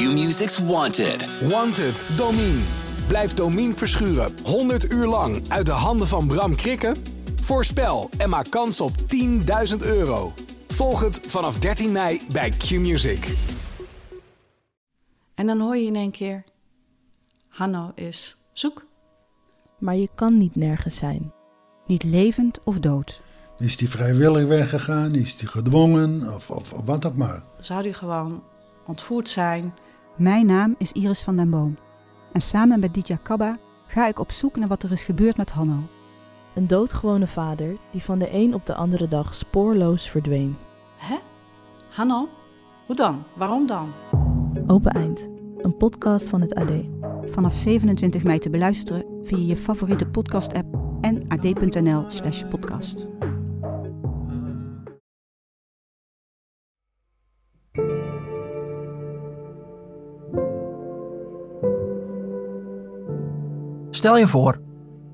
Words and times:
Q-Music's 0.00 0.58
Wanted. 0.58 1.48
Wanted, 1.48 2.04
Domine. 2.16 2.62
Blijf 3.08 3.34
Domine 3.34 3.74
verschuren 3.74 4.32
100 4.44 4.92
uur 4.92 5.06
lang 5.06 5.48
uit 5.48 5.66
de 5.66 5.72
handen 5.72 6.08
van 6.08 6.26
Bram 6.26 6.56
Krikken? 6.56 6.96
Voorspel 7.40 8.10
en 8.18 8.28
maak 8.28 8.50
kans 8.50 8.80
op 8.80 8.90
10.000 9.70 9.76
euro. 9.78 10.32
Volg 10.68 11.00
het 11.00 11.20
vanaf 11.26 11.58
13 11.58 11.92
mei 11.92 12.20
bij 12.32 12.50
Q-Music. 12.50 13.36
En 15.34 15.46
dan 15.46 15.60
hoor 15.60 15.76
je 15.76 15.86
in 15.86 15.96
één 15.96 16.10
keer: 16.10 16.44
Hanno 17.48 17.92
is 17.94 18.36
zoek. 18.52 18.84
Maar 19.78 19.96
je 19.96 20.08
kan 20.14 20.38
niet 20.38 20.56
nergens 20.56 20.96
zijn. 20.96 21.32
Niet 21.86 22.02
levend 22.02 22.58
of 22.64 22.78
dood. 22.78 23.20
Is 23.58 23.76
die 23.76 23.90
vrijwillig 23.90 24.46
weggegaan? 24.46 25.14
Is 25.14 25.36
die 25.36 25.48
gedwongen? 25.48 26.34
Of, 26.34 26.50
of, 26.50 26.72
of 26.72 26.84
wat 26.84 27.06
ook 27.06 27.16
maar. 27.16 27.42
Zou 27.60 27.82
die 27.82 27.92
gewoon 27.92 28.42
ontvoerd 28.86 29.28
zijn? 29.28 29.74
Mijn 30.20 30.46
naam 30.46 30.74
is 30.78 30.92
Iris 30.92 31.20
van 31.20 31.36
den 31.36 31.50
Boom. 31.50 31.74
En 32.32 32.40
samen 32.40 32.80
met 32.80 32.94
Ditya 32.94 33.16
Kabba 33.22 33.58
ga 33.86 34.08
ik 34.08 34.18
op 34.18 34.32
zoek 34.32 34.56
naar 34.56 34.68
wat 34.68 34.82
er 34.82 34.92
is 34.92 35.04
gebeurd 35.04 35.36
met 35.36 35.50
Hanno. 35.50 35.78
Een 36.54 36.66
doodgewone 36.66 37.26
vader 37.26 37.76
die 37.92 38.02
van 38.02 38.18
de 38.18 38.34
een 38.34 38.54
op 38.54 38.66
de 38.66 38.74
andere 38.74 39.08
dag 39.08 39.34
spoorloos 39.34 40.08
verdween. 40.08 40.56
Hè? 40.96 41.16
Hanno? 41.90 42.28
Hoe 42.86 42.96
dan? 42.96 43.22
Waarom 43.36 43.66
dan? 43.66 43.92
Open 44.66 44.92
Eind, 44.92 45.28
een 45.58 45.76
podcast 45.76 46.28
van 46.28 46.40
het 46.40 46.54
AD. 46.54 46.72
Vanaf 47.24 47.54
27 47.54 48.22
mei 48.22 48.38
te 48.38 48.50
beluisteren 48.50 49.04
via 49.22 49.46
je 49.46 49.56
favoriete 49.56 50.06
podcast-app 50.06 50.78
en 51.00 51.24
ad.nl/slash 51.28 52.44
Stel 63.90 64.16
je 64.16 64.26
voor, 64.26 64.60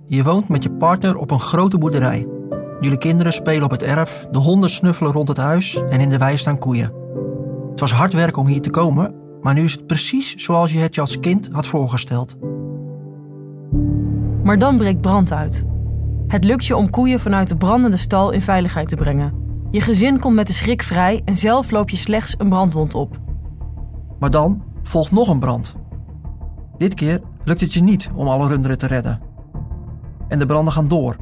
je 0.06 0.22
woont 0.22 0.48
met 0.48 0.62
je 0.62 0.70
partner 0.70 1.16
op 1.16 1.30
een 1.30 1.40
grote 1.40 1.78
boerderij. 1.78 2.26
Jullie 2.80 2.98
kinderen 2.98 3.32
spelen 3.32 3.64
op 3.64 3.70
het 3.70 3.82
erf, 3.82 4.26
de 4.30 4.38
honden 4.38 4.70
snuffelen 4.70 5.12
rond 5.12 5.28
het 5.28 5.36
huis 5.36 5.82
en 5.88 6.00
in 6.00 6.08
de 6.08 6.18
wei 6.18 6.36
staan 6.36 6.58
koeien. 6.58 6.92
Het 7.70 7.80
was 7.80 7.92
hard 7.92 8.12
werk 8.12 8.36
om 8.36 8.46
hier 8.46 8.60
te 8.60 8.70
komen, 8.70 9.14
maar 9.40 9.54
nu 9.54 9.64
is 9.64 9.72
het 9.72 9.86
precies 9.86 10.34
zoals 10.34 10.72
je 10.72 10.78
het 10.78 10.94
je 10.94 11.00
als 11.00 11.20
kind 11.20 11.48
had 11.52 11.66
voorgesteld. 11.66 12.36
Maar 14.42 14.58
dan 14.58 14.76
breekt 14.76 15.00
brand 15.00 15.32
uit. 15.32 15.64
Het 16.26 16.44
lukt 16.44 16.66
je 16.66 16.76
om 16.76 16.90
koeien 16.90 17.20
vanuit 17.20 17.48
de 17.48 17.56
brandende 17.56 17.96
stal 17.96 18.30
in 18.30 18.42
veiligheid 18.42 18.88
te 18.88 18.96
brengen. 18.96 19.34
Je 19.70 19.80
gezin 19.80 20.18
komt 20.18 20.34
met 20.34 20.46
de 20.46 20.52
schrik 20.52 20.82
vrij 20.82 21.22
en 21.24 21.36
zelf 21.36 21.70
loop 21.70 21.90
je 21.90 21.96
slechts 21.96 22.34
een 22.38 22.48
brandwond 22.48 22.94
op. 22.94 23.18
Maar 24.18 24.30
dan 24.30 24.62
volgt 24.82 25.12
nog 25.12 25.28
een 25.28 25.38
brand. 25.38 25.76
Dit 26.76 26.94
keer 26.94 27.20
lukt 27.46 27.60
het 27.60 27.72
je 27.74 27.80
niet 27.80 28.10
om 28.14 28.28
alle 28.28 28.48
runderen 28.48 28.78
te 28.78 28.86
redden. 28.86 29.20
En 30.28 30.38
de 30.38 30.46
branden 30.46 30.72
gaan 30.72 30.88
door. 30.88 31.16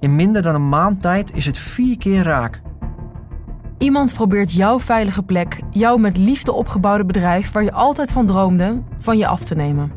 In 0.00 0.16
minder 0.16 0.42
dan 0.42 0.54
een 0.54 0.68
maand 0.68 1.02
tijd 1.02 1.34
is 1.34 1.46
het 1.46 1.58
vier 1.58 1.98
keer 1.98 2.22
raak. 2.22 2.62
Iemand 3.78 4.14
probeert 4.14 4.52
jouw 4.52 4.80
veilige 4.80 5.22
plek, 5.22 5.60
jouw 5.70 5.96
met 5.96 6.16
liefde 6.16 6.52
opgebouwde 6.52 7.04
bedrijf 7.04 7.52
waar 7.52 7.62
je 7.62 7.72
altijd 7.72 8.12
van 8.12 8.26
droomde, 8.26 8.82
van 8.98 9.18
je 9.18 9.26
af 9.26 9.40
te 9.44 9.54
nemen. 9.54 9.92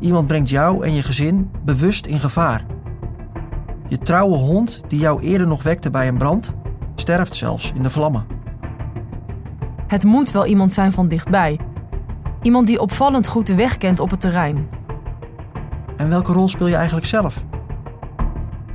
Iemand 0.00 0.26
brengt 0.26 0.48
jou 0.48 0.84
en 0.84 0.94
je 0.94 1.02
gezin 1.02 1.50
bewust 1.64 2.06
in 2.06 2.18
gevaar. 2.18 2.64
Je 3.88 3.98
trouwe 3.98 4.36
hond, 4.36 4.82
die 4.88 4.98
jou 4.98 5.22
eerder 5.22 5.46
nog 5.46 5.62
wekte 5.62 5.90
bij 5.90 6.08
een 6.08 6.18
brand, 6.18 6.54
sterft 6.94 7.36
zelfs 7.36 7.72
in 7.74 7.82
de 7.82 7.90
vlammen. 7.90 8.26
Het 9.86 10.04
moet 10.04 10.30
wel 10.30 10.46
iemand 10.46 10.72
zijn 10.72 10.92
van 10.92 11.08
dichtbij. 11.08 11.58
Iemand 12.46 12.66
die 12.66 12.80
opvallend 12.80 13.26
goed 13.26 13.46
de 13.46 13.54
weg 13.54 13.78
kent 13.78 14.00
op 14.00 14.10
het 14.10 14.20
terrein. 14.20 14.68
En 15.96 16.08
welke 16.08 16.32
rol 16.32 16.48
speel 16.48 16.66
je 16.66 16.74
eigenlijk 16.74 17.06
zelf? 17.06 17.44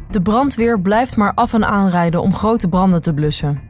De 0.09 0.21
brandweer 0.21 0.81
blijft 0.81 1.17
maar 1.17 1.33
af 1.33 1.53
en 1.53 1.65
aanrijden 1.65 2.21
om 2.21 2.35
grote 2.35 2.67
branden 2.67 3.01
te 3.01 3.13
blussen. 3.13 3.61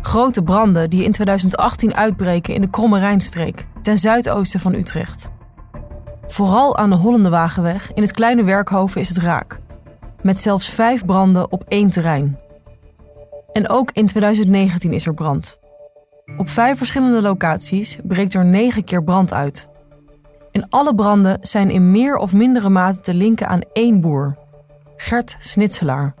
Grote 0.00 0.42
branden 0.42 0.90
die 0.90 1.04
in 1.04 1.12
2018 1.12 1.94
uitbreken 1.94 2.54
in 2.54 2.60
de 2.60 2.70
Kromme 2.70 2.98
Rijnstreek, 2.98 3.66
ten 3.82 3.98
zuidoosten 3.98 4.60
van 4.60 4.74
Utrecht. 4.74 5.30
Vooral 6.26 6.76
aan 6.76 6.90
de 6.90 6.96
Hollende 6.96 7.30
Wagenweg 7.30 7.92
in 7.92 8.02
het 8.02 8.12
kleine 8.12 8.44
Werkhoven 8.44 9.00
is 9.00 9.08
het 9.08 9.18
raak. 9.18 9.60
Met 10.22 10.40
zelfs 10.40 10.68
vijf 10.68 11.04
branden 11.04 11.52
op 11.52 11.64
één 11.68 11.90
terrein. 11.90 12.38
En 13.52 13.68
ook 13.68 13.90
in 13.92 14.06
2019 14.06 14.92
is 14.92 15.06
er 15.06 15.14
brand. 15.14 15.58
Op 16.36 16.48
vijf 16.48 16.78
verschillende 16.78 17.22
locaties 17.22 17.98
breekt 18.02 18.34
er 18.34 18.44
negen 18.44 18.84
keer 18.84 19.04
brand 19.04 19.32
uit. 19.32 19.68
En 20.52 20.68
alle 20.68 20.94
branden 20.94 21.38
zijn 21.40 21.70
in 21.70 21.90
meer 21.90 22.16
of 22.16 22.32
mindere 22.32 22.68
mate 22.68 23.00
te 23.00 23.14
linken 23.14 23.48
aan 23.48 23.60
één 23.72 24.00
boer, 24.00 24.36
Gert 24.96 25.36
Snitselaar. 25.38 26.14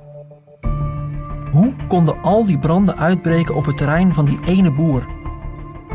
Hoe 1.50 1.74
konden 1.88 2.22
al 2.22 2.46
die 2.46 2.58
branden 2.58 2.96
uitbreken 2.96 3.54
op 3.54 3.64
het 3.64 3.76
terrein 3.76 4.14
van 4.14 4.24
die 4.24 4.38
ene 4.44 4.72
boer? 4.72 5.06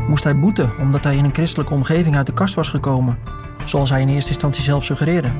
Moest 0.06 0.24
hij 0.24 0.38
boeten 0.38 0.70
omdat 0.80 1.04
hij 1.04 1.16
in 1.16 1.24
een 1.24 1.34
christelijke 1.34 1.74
omgeving 1.74 2.16
uit 2.16 2.26
de 2.26 2.32
kast 2.32 2.54
was 2.54 2.68
gekomen, 2.68 3.18
zoals 3.64 3.90
hij 3.90 4.00
in 4.00 4.08
eerste 4.08 4.30
instantie 4.30 4.62
zelf 4.62 4.84
suggereerde? 4.84 5.30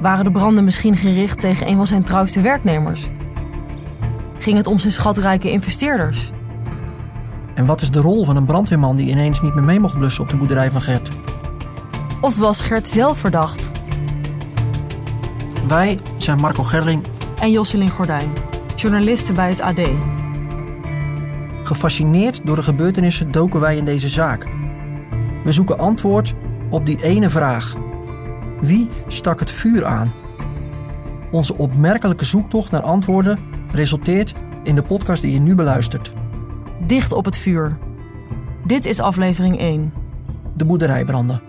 Waren 0.00 0.24
de 0.24 0.30
branden 0.30 0.64
misschien 0.64 0.96
gericht 0.96 1.40
tegen 1.40 1.68
een 1.68 1.76
van 1.76 1.86
zijn 1.86 2.04
trouwste 2.04 2.40
werknemers? 2.40 3.08
Ging 4.38 4.56
het 4.56 4.66
om 4.66 4.78
zijn 4.78 4.92
schatrijke 4.92 5.50
investeerders? 5.50 6.32
En 7.54 7.66
wat 7.66 7.82
is 7.82 7.90
de 7.90 8.00
rol 8.00 8.24
van 8.24 8.36
een 8.36 8.46
brandweerman 8.46 8.96
die 8.96 9.08
ineens 9.10 9.40
niet 9.40 9.54
meer 9.54 9.64
mee 9.64 9.80
mocht 9.80 9.98
blussen 9.98 10.22
op 10.22 10.30
de 10.30 10.36
boerderij 10.36 10.70
van 10.70 10.82
Gert? 10.82 11.10
Of 12.20 12.36
was 12.36 12.60
Gert 12.60 12.88
zelf 12.88 13.18
verdacht? 13.18 13.70
Wij 15.68 15.98
zijn 16.16 16.38
Marco 16.38 16.62
Gerling 16.62 17.04
En 17.38 17.50
Josselin 17.50 17.90
Gordijn, 17.90 18.32
journalisten 18.76 19.34
bij 19.34 19.48
het 19.48 19.60
AD. 19.60 19.80
Gefascineerd 21.62 22.46
door 22.46 22.56
de 22.56 22.62
gebeurtenissen 22.62 23.30
doken 23.30 23.60
wij 23.60 23.76
in 23.76 23.84
deze 23.84 24.08
zaak. 24.08 24.44
We 25.44 25.52
zoeken 25.52 25.78
antwoord 25.78 26.34
op 26.70 26.86
die 26.86 27.02
ene 27.02 27.28
vraag. 27.28 27.74
Wie 28.60 28.88
stak 29.06 29.40
het 29.40 29.50
vuur 29.50 29.84
aan? 29.84 30.12
Onze 31.30 31.56
opmerkelijke 31.56 32.24
zoektocht 32.24 32.70
naar 32.70 32.82
antwoorden 32.82 33.38
resulteert 33.70 34.34
in 34.62 34.74
de 34.74 34.82
podcast 34.82 35.22
die 35.22 35.32
je 35.32 35.40
nu 35.40 35.54
beluistert. 35.54 36.12
Dicht 36.86 37.12
op 37.12 37.24
het 37.24 37.38
vuur. 37.38 37.78
Dit 38.66 38.84
is 38.84 39.00
aflevering 39.00 39.58
1. 39.58 39.92
De 40.56 40.64
boerderijbranden. 40.64 41.42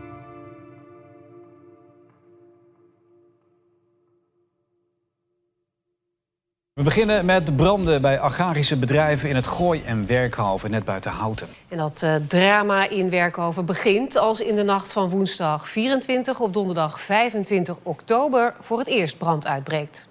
We 6.73 6.83
beginnen 6.83 7.25
met 7.25 7.55
branden 7.55 8.01
bij 8.01 8.19
agrarische 8.19 8.79
bedrijven 8.79 9.29
in 9.29 9.35
het 9.35 9.47
Gooi 9.47 9.81
en 9.83 10.05
Werkhoven, 10.05 10.71
net 10.71 10.85
buiten 10.85 11.11
Houten. 11.11 11.47
En 11.67 11.77
dat 11.77 12.01
uh, 12.03 12.15
drama 12.27 12.89
in 12.89 13.09
Werkhoven 13.09 13.65
begint 13.65 14.15
als 14.15 14.41
in 14.41 14.55
de 14.55 14.63
nacht 14.63 14.91
van 14.91 15.09
woensdag 15.09 15.69
24 15.69 16.39
op 16.39 16.53
donderdag 16.53 17.01
25 17.01 17.77
oktober 17.83 18.53
voor 18.61 18.79
het 18.79 18.87
eerst 18.87 19.17
brand 19.17 19.47
uitbreekt. 19.47 20.07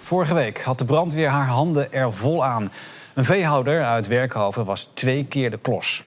Vorige 0.00 0.34
week 0.34 0.62
had 0.62 0.78
de 0.78 0.84
brandweer 0.84 1.28
haar 1.28 1.46
handen 1.46 1.92
er 1.92 2.12
vol 2.12 2.44
aan. 2.44 2.70
Een 3.14 3.24
veehouder 3.24 3.84
uit 3.84 4.06
Werkhoven 4.06 4.64
was 4.64 4.84
twee 4.84 5.26
keer 5.26 5.50
de 5.50 5.58
klos. 5.58 6.06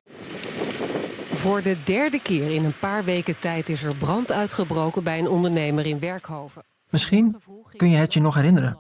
Voor 1.34 1.62
de 1.62 1.78
derde 1.84 2.22
keer 2.22 2.54
in 2.54 2.66
een 2.66 2.78
paar 2.80 3.04
weken 3.04 3.40
tijd 3.40 3.70
is 3.70 3.84
er 3.84 3.96
brand 3.96 4.32
uitgebroken 4.32 5.04
bij 5.04 5.20
een 5.20 5.28
ondernemer 5.28 5.86
in 5.86 6.00
Werkhoven. 6.00 6.64
Misschien 6.90 7.42
kun 7.76 7.90
je 7.90 7.98
het 7.98 8.14
je 8.14 8.20
nog 8.20 8.36
herinneren 8.36 8.80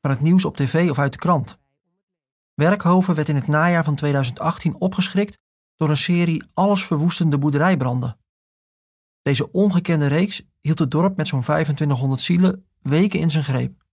van 0.00 0.10
het 0.10 0.20
nieuws 0.20 0.44
op 0.44 0.56
tv 0.56 0.90
of 0.90 0.98
uit 0.98 1.12
de 1.12 1.18
krant. 1.18 1.58
Werkhoven 2.54 3.14
werd 3.14 3.28
in 3.28 3.34
het 3.34 3.46
najaar 3.46 3.84
van 3.84 3.94
2018 3.94 4.74
opgeschrikt 4.80 5.38
door 5.76 5.90
een 5.90 5.96
serie 5.96 6.44
allesverwoestende 6.52 7.38
boerderijbranden. 7.38 8.18
Deze 9.22 9.50
ongekende 9.52 10.06
reeks 10.06 10.42
hield 10.60 10.78
het 10.78 10.90
dorp 10.90 11.16
met 11.16 11.28
zo'n 11.28 11.40
2500 11.40 12.20
zielen 12.20 12.66
weken 12.82 13.20
in 13.20 13.30
zijn 13.30 13.44
greep. 13.44 13.86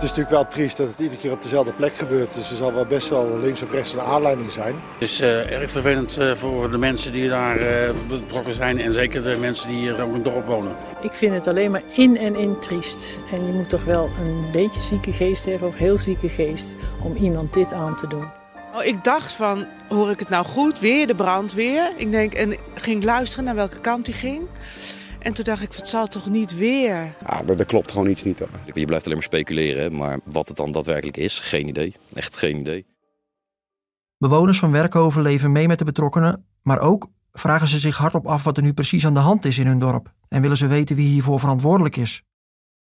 Het 0.00 0.10
is 0.10 0.16
natuurlijk 0.16 0.42
wel 0.42 0.52
triest 0.52 0.76
dat 0.76 0.86
het 0.88 0.98
iedere 0.98 1.20
keer 1.20 1.32
op 1.32 1.42
dezelfde 1.42 1.72
plek 1.72 1.94
gebeurt. 1.94 2.34
Dus 2.34 2.50
er 2.50 2.56
zal 2.56 2.74
wel 2.74 2.86
best 2.86 3.08
wel 3.08 3.38
links 3.38 3.62
of 3.62 3.70
rechts 3.70 3.92
een 3.92 4.00
aanleiding 4.00 4.52
zijn. 4.52 4.74
Het 4.74 5.02
is 5.02 5.20
uh, 5.20 5.52
erg 5.52 5.70
vervelend 5.70 6.18
uh, 6.18 6.34
voor 6.34 6.70
de 6.70 6.78
mensen 6.78 7.12
die 7.12 7.28
daar 7.28 7.60
uh, 7.60 7.90
betrokken 8.08 8.52
zijn. 8.52 8.80
En 8.80 8.92
zeker 8.92 9.22
de 9.22 9.36
mensen 9.36 9.68
die 9.68 9.78
hier 9.78 10.00
ook 10.00 10.08
in 10.08 10.14
het 10.14 10.24
dorp 10.24 10.46
wonen. 10.46 10.76
Ik 11.00 11.12
vind 11.12 11.34
het 11.34 11.46
alleen 11.46 11.70
maar 11.70 11.82
in 11.92 12.16
en 12.16 12.36
in 12.36 12.58
triest. 12.58 13.20
En 13.32 13.46
je 13.46 13.52
moet 13.52 13.68
toch 13.68 13.84
wel 13.84 14.10
een 14.20 14.50
beetje 14.52 14.80
zieke 14.80 15.12
geest 15.12 15.44
hebben, 15.44 15.68
of 15.68 15.76
heel 15.76 15.98
zieke 15.98 16.28
geest, 16.28 16.76
om 17.02 17.14
iemand 17.14 17.52
dit 17.52 17.72
aan 17.72 17.96
te 17.96 18.06
doen. 18.06 18.28
Oh, 18.74 18.84
ik 18.84 19.04
dacht 19.04 19.32
van, 19.32 19.66
hoor 19.88 20.10
ik 20.10 20.18
het 20.18 20.28
nou 20.28 20.44
goed? 20.44 20.78
Weer 20.78 21.06
de 21.06 21.14
brandweer. 21.14 21.92
Ik 21.96 22.10
denk, 22.10 22.34
en 22.34 22.54
ging 22.74 23.04
luisteren 23.04 23.44
naar 23.44 23.54
welke 23.54 23.80
kant 23.80 24.04
die 24.04 24.14
ging. 24.14 24.42
En 25.20 25.32
toen 25.32 25.44
dacht 25.44 25.62
ik, 25.62 25.72
het 25.72 25.88
zal 25.88 26.06
toch 26.06 26.30
niet 26.30 26.56
weer? 26.56 27.14
Ja, 27.26 27.44
er, 27.46 27.64
klopt 27.64 27.90
gewoon 27.90 28.08
iets 28.08 28.22
niet. 28.22 28.38
Hoor. 28.38 28.48
Je 28.74 28.84
blijft 28.84 29.04
alleen 29.04 29.16
maar 29.16 29.26
speculeren, 29.26 29.96
maar 29.96 30.18
wat 30.24 30.48
het 30.48 30.56
dan 30.56 30.72
daadwerkelijk 30.72 31.16
is, 31.16 31.38
geen 31.38 31.68
idee. 31.68 31.94
Echt 32.14 32.36
geen 32.36 32.58
idee. 32.58 32.86
Bewoners 34.18 34.58
van 34.58 34.72
Werkhoven 34.72 35.22
leven 35.22 35.52
mee 35.52 35.68
met 35.68 35.78
de 35.78 35.84
betrokkenen 35.84 36.46
Maar 36.62 36.80
ook 36.80 37.08
vragen 37.32 37.68
ze 37.68 37.78
zich 37.78 37.96
hardop 37.96 38.26
af 38.26 38.44
wat 38.44 38.56
er 38.56 38.62
nu 38.62 38.72
precies 38.72 39.06
aan 39.06 39.14
de 39.14 39.20
hand 39.20 39.44
is 39.44 39.58
in 39.58 39.66
hun 39.66 39.78
dorp 39.78 40.12
en 40.28 40.40
willen 40.40 40.56
ze 40.56 40.66
weten 40.66 40.96
wie 40.96 41.08
hiervoor 41.08 41.40
verantwoordelijk 41.40 41.96
is. 41.96 42.22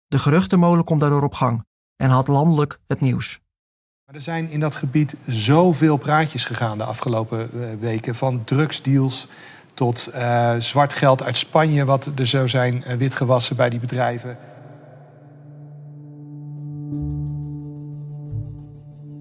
De 0.07 0.19
geruchtenmolen 0.19 0.83
komt 0.83 0.99
daardoor 0.99 1.23
op 1.23 1.33
gang 1.33 1.65
en 1.95 2.09
had 2.09 2.27
landelijk 2.27 2.79
het 2.87 3.01
nieuws. 3.01 3.39
Maar 4.05 4.15
er 4.15 4.21
zijn 4.21 4.49
in 4.49 4.59
dat 4.59 4.75
gebied 4.75 5.15
zoveel 5.27 5.97
praatjes 5.97 6.43
gegaan 6.43 6.77
de 6.77 6.83
afgelopen 6.83 7.39
eh, 7.39 7.69
weken. 7.79 8.15
Van 8.15 8.43
drugsdeals 8.43 9.27
tot 9.79 10.09
uh, 10.15 10.55
zwart 10.57 10.93
geld 10.93 11.23
uit 11.23 11.37
Spanje, 11.37 11.85
wat 11.85 12.11
er 12.15 12.27
zou 12.27 12.47
zijn 12.47 12.83
uh, 12.87 12.93
witgewassen 12.93 13.55
bij 13.55 13.69
die 13.69 13.79
bedrijven. 13.79 14.37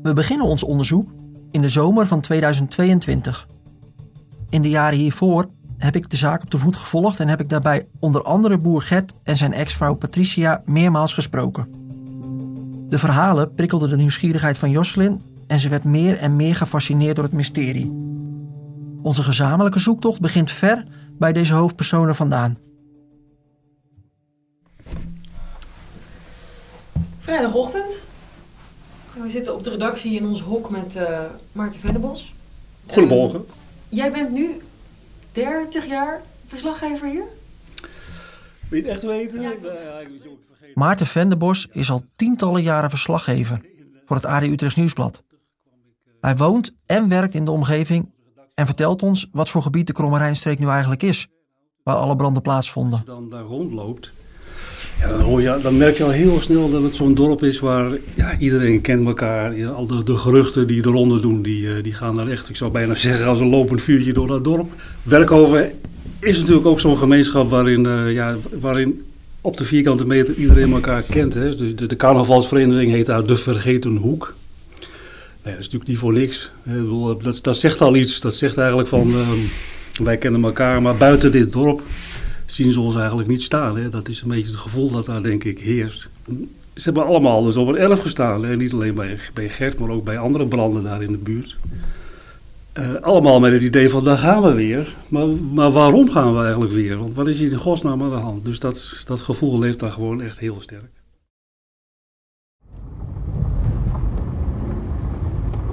We 0.02 0.12
beginnen 0.12 0.46
ons 0.46 0.62
onderzoek 0.62 1.10
in 1.50 1.62
de 1.62 1.68
zomer 1.68 2.06
van 2.06 2.20
2022. 2.20 3.48
In 4.50 4.62
de 4.62 4.68
jaren 4.68 4.98
hiervoor 4.98 5.48
heb 5.76 5.96
ik 5.96 6.10
de 6.10 6.16
zaak 6.16 6.42
op 6.42 6.50
de 6.50 6.58
voet 6.58 6.76
gevolgd 6.76 7.20
en 7.20 7.28
heb 7.28 7.40
ik 7.40 7.48
daarbij 7.48 7.86
onder 7.98 8.22
andere 8.22 8.58
boer 8.58 8.82
Gert 8.82 9.14
en 9.22 9.36
zijn 9.36 9.52
ex-vrouw 9.52 9.94
Patricia 9.94 10.62
meermaals 10.64 11.14
gesproken. 11.14 11.68
De 12.88 12.98
verhalen 12.98 13.54
prikkelden 13.54 13.88
de 13.88 13.96
nieuwsgierigheid 13.96 14.58
van 14.58 14.70
Jocelyn 14.70 15.22
en 15.46 15.60
ze 15.60 15.68
werd 15.68 15.84
meer 15.84 16.18
en 16.18 16.36
meer 16.36 16.54
gefascineerd 16.54 17.16
door 17.16 17.24
het 17.24 17.34
mysterie. 17.34 18.07
Onze 19.08 19.22
gezamenlijke 19.22 19.78
zoektocht 19.78 20.20
begint 20.20 20.50
ver 20.50 20.84
bij 21.18 21.32
deze 21.32 21.52
hoofdpersonen 21.52 22.14
vandaan. 22.14 22.58
Vrijdagochtend. 27.18 28.04
We 29.22 29.28
zitten 29.28 29.54
op 29.54 29.64
de 29.64 29.70
redactie 29.70 30.14
in 30.14 30.26
ons 30.26 30.40
hok 30.40 30.70
met 30.70 30.96
uh, 30.96 31.20
Maarten 31.52 31.80
Vennebos. 31.80 32.34
Goedemorgen. 32.86 33.40
Uh, 33.48 33.54
jij 33.88 34.12
bent 34.12 34.30
nu 34.30 34.60
30 35.32 35.86
jaar 35.86 36.22
verslaggever 36.46 37.08
hier? 37.08 37.24
Wil 38.68 38.78
je 38.78 38.84
het 38.84 38.94
echt 38.94 39.02
weten? 39.02 39.40
Ja. 39.40 39.52
Maarten 40.74 41.06
Venderbos 41.06 41.66
is 41.70 41.90
al 41.90 42.02
tientallen 42.16 42.62
jaren 42.62 42.90
verslaggever 42.90 43.60
voor 44.04 44.16
het 44.16 44.24
AD 44.24 44.42
Utrechts 44.42 44.76
Nieuwsblad. 44.76 45.22
Hij 46.20 46.36
woont 46.36 46.74
en 46.86 47.08
werkt 47.08 47.34
in 47.34 47.44
de 47.44 47.50
omgeving 47.50 48.16
en 48.58 48.66
vertelt 48.66 49.02
ons 49.02 49.28
wat 49.32 49.50
voor 49.50 49.62
gebied 49.62 49.86
de 49.86 49.92
Krommerijnstreek 49.92 50.58
nu 50.58 50.66
eigenlijk 50.66 51.02
is, 51.02 51.28
waar 51.82 51.94
alle 51.94 52.16
branden 52.16 52.42
plaatsvonden. 52.42 52.92
Als 52.92 53.00
je 53.00 53.06
dan 53.06 53.30
daar 53.30 53.42
rondloopt, 53.42 54.12
ja, 54.98 55.08
dan, 55.08 55.20
hoor 55.20 55.42
je, 55.42 55.58
dan 55.62 55.76
merk 55.76 55.96
je 55.96 56.04
al 56.04 56.10
heel 56.10 56.40
snel 56.40 56.70
dat 56.70 56.82
het 56.82 56.96
zo'n 56.96 57.14
dorp 57.14 57.42
is 57.42 57.60
waar 57.60 57.90
ja, 58.14 58.38
iedereen 58.38 58.80
kent 58.80 59.06
elkaar. 59.06 59.66
Al 59.66 59.86
de, 60.04 60.16
geruchten 60.16 60.66
die 60.66 60.82
de 60.82 60.88
ronde 60.88 61.20
doen, 61.20 61.42
die, 61.42 61.80
die 61.82 61.94
gaan 61.94 62.16
daar 62.16 62.28
echt, 62.28 62.48
ik 62.48 62.56
zou 62.56 62.70
bijna 62.70 62.94
zeggen, 62.94 63.26
als 63.26 63.40
een 63.40 63.48
lopend 63.48 63.82
vuurtje 63.82 64.12
door 64.12 64.26
dat 64.26 64.44
dorp. 64.44 64.72
Werkhoven 65.02 65.72
is 66.18 66.38
natuurlijk 66.38 66.66
ook 66.66 66.80
zo'n 66.80 66.98
gemeenschap 66.98 67.50
waarin, 67.50 67.84
uh, 67.84 68.12
ja, 68.12 68.36
waarin 68.60 69.04
op 69.40 69.56
de 69.56 69.64
vierkante 69.64 70.06
meter 70.06 70.34
iedereen 70.34 70.72
elkaar 70.72 71.02
kent. 71.02 71.34
Hè. 71.34 71.56
De, 71.56 71.74
de, 71.74 71.86
de 71.86 71.96
carnavalsvereniging 71.96 72.90
heet 72.90 73.06
daar 73.06 73.26
De 73.26 73.36
Vergeten 73.36 73.96
Hoek. 73.96 74.34
Nee, 75.48 75.56
dat 75.56 75.66
is 75.66 75.72
natuurlijk 75.72 75.90
niet 75.90 75.98
voor 75.98 76.12
niks. 76.12 76.50
Dat, 77.22 77.38
dat 77.42 77.56
zegt 77.56 77.80
al 77.80 77.96
iets. 77.96 78.20
Dat 78.20 78.34
zegt 78.34 78.56
eigenlijk 78.56 78.88
van, 78.88 79.08
uh, 79.08 79.28
wij 80.02 80.16
kennen 80.16 80.44
elkaar, 80.44 80.82
maar 80.82 80.96
buiten 80.96 81.32
dit 81.32 81.52
dorp 81.52 81.82
zien 82.46 82.72
ze 82.72 82.80
ons 82.80 82.96
eigenlijk 82.96 83.28
niet 83.28 83.42
staan. 83.42 83.78
Hè. 83.78 83.88
Dat 83.88 84.08
is 84.08 84.22
een 84.22 84.28
beetje 84.28 84.50
het 84.50 84.60
gevoel 84.60 84.90
dat 84.90 85.06
daar 85.06 85.22
denk 85.22 85.44
ik 85.44 85.58
heerst. 85.58 86.08
Ze 86.74 86.84
hebben 86.84 87.04
allemaal 87.04 87.42
dus 87.42 87.56
op 87.56 87.66
het 87.66 87.76
erf 87.76 88.00
gestaan. 88.00 88.56
Niet 88.56 88.72
alleen 88.72 88.94
bij, 88.94 89.18
bij 89.34 89.48
Gert, 89.48 89.78
maar 89.78 89.88
ook 89.90 90.04
bij 90.04 90.18
andere 90.18 90.46
branden 90.46 90.82
daar 90.82 91.02
in 91.02 91.12
de 91.12 91.18
buurt. 91.18 91.56
Uh, 92.74 92.94
allemaal 93.00 93.40
met 93.40 93.52
het 93.52 93.62
idee 93.62 93.88
van, 93.88 94.04
daar 94.04 94.18
gaan 94.18 94.42
we 94.42 94.54
weer. 94.54 94.94
Maar, 95.08 95.26
maar 95.26 95.70
waarom 95.70 96.10
gaan 96.10 96.34
we 96.36 96.42
eigenlijk 96.42 96.72
weer? 96.72 96.98
Want 96.98 97.14
wat 97.14 97.26
is 97.26 97.38
hier 97.38 97.52
in 97.52 97.58
godsnaam 97.58 98.02
aan 98.02 98.10
de 98.10 98.16
hand? 98.16 98.44
Dus 98.44 98.58
dat, 98.60 99.02
dat 99.04 99.20
gevoel 99.20 99.58
leeft 99.58 99.80
daar 99.80 99.90
gewoon 99.90 100.22
echt 100.22 100.38
heel 100.38 100.60
sterk. 100.60 100.97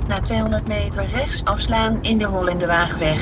Na 0.08 0.16
200 0.22 0.68
meter 0.68 1.06
rechts 1.14 1.46
afslaan 1.46 1.98
in 2.02 2.18
de 2.18 2.26
Hollende 2.26 2.66
Waagweg. 2.66 3.22